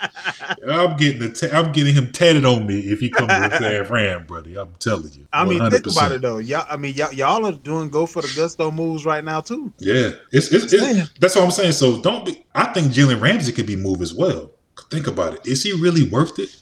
[0.69, 3.85] I'm getting the ta- I'm getting him tatted on me if he comes to San
[3.85, 4.57] Fran, buddy.
[4.57, 5.27] I'm telling you.
[5.33, 6.39] I mean, think about it though.
[6.39, 9.73] Y'all, I mean, y'all, y'all are doing go for the gusto moves right now too.
[9.79, 11.73] Yeah, it's, it's, it's that's what I'm saying.
[11.73, 12.45] So don't be.
[12.55, 14.51] I think Jalen Ramsey could be moved as well.
[14.91, 15.47] Think about it.
[15.47, 16.55] Is he really worth it?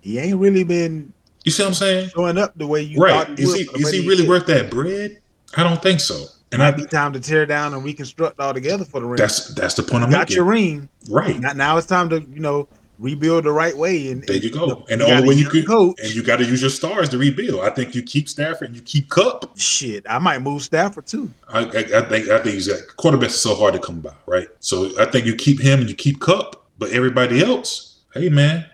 [0.00, 1.12] He ain't really been
[1.44, 2.10] You see what I'm saying?
[2.10, 3.28] showing up the way you right?
[3.38, 5.18] Is he is he really worth that bread?
[5.56, 6.26] I don't think so.
[6.50, 9.16] And Might I, be time to tear down and reconstruct all together for the ring.
[9.18, 10.34] that's that's the point I'm got making.
[10.34, 10.88] Got your ring.
[11.10, 11.38] right.
[11.38, 12.68] Now, now it's time to you know
[12.98, 14.10] rebuild the right way.
[14.10, 14.84] And There you go.
[14.90, 16.00] And the only way you could, coach.
[16.02, 17.60] and you got to use your stars to rebuild.
[17.60, 19.56] I think you keep Stafford and you keep Kupp.
[19.56, 20.04] shit.
[20.08, 21.30] I might move Stafford too.
[21.48, 24.14] I, I, I think I think he's got quarterbacks are so hard to come by,
[24.26, 24.48] right?
[24.60, 28.66] So I think you keep him and you keep Kupp, but everybody else, hey man,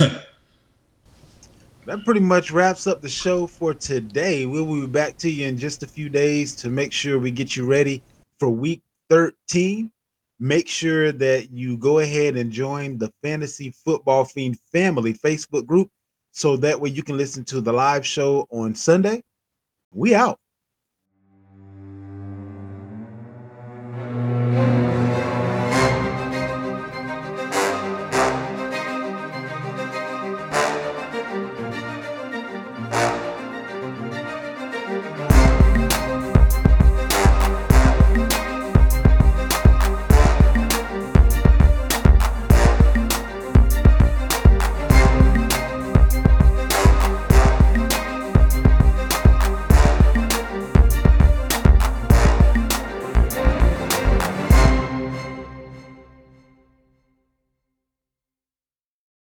[1.86, 4.46] that pretty much wraps up the show for today.
[4.46, 7.56] We'll be back to you in just a few days to make sure we get
[7.56, 8.02] you ready
[8.38, 9.90] for week 13.
[10.38, 15.90] Make sure that you go ahead and join the Fantasy Football Fiend Family Facebook group
[16.32, 19.22] so that way you can listen to the live show on Sunday.
[19.92, 20.38] We out.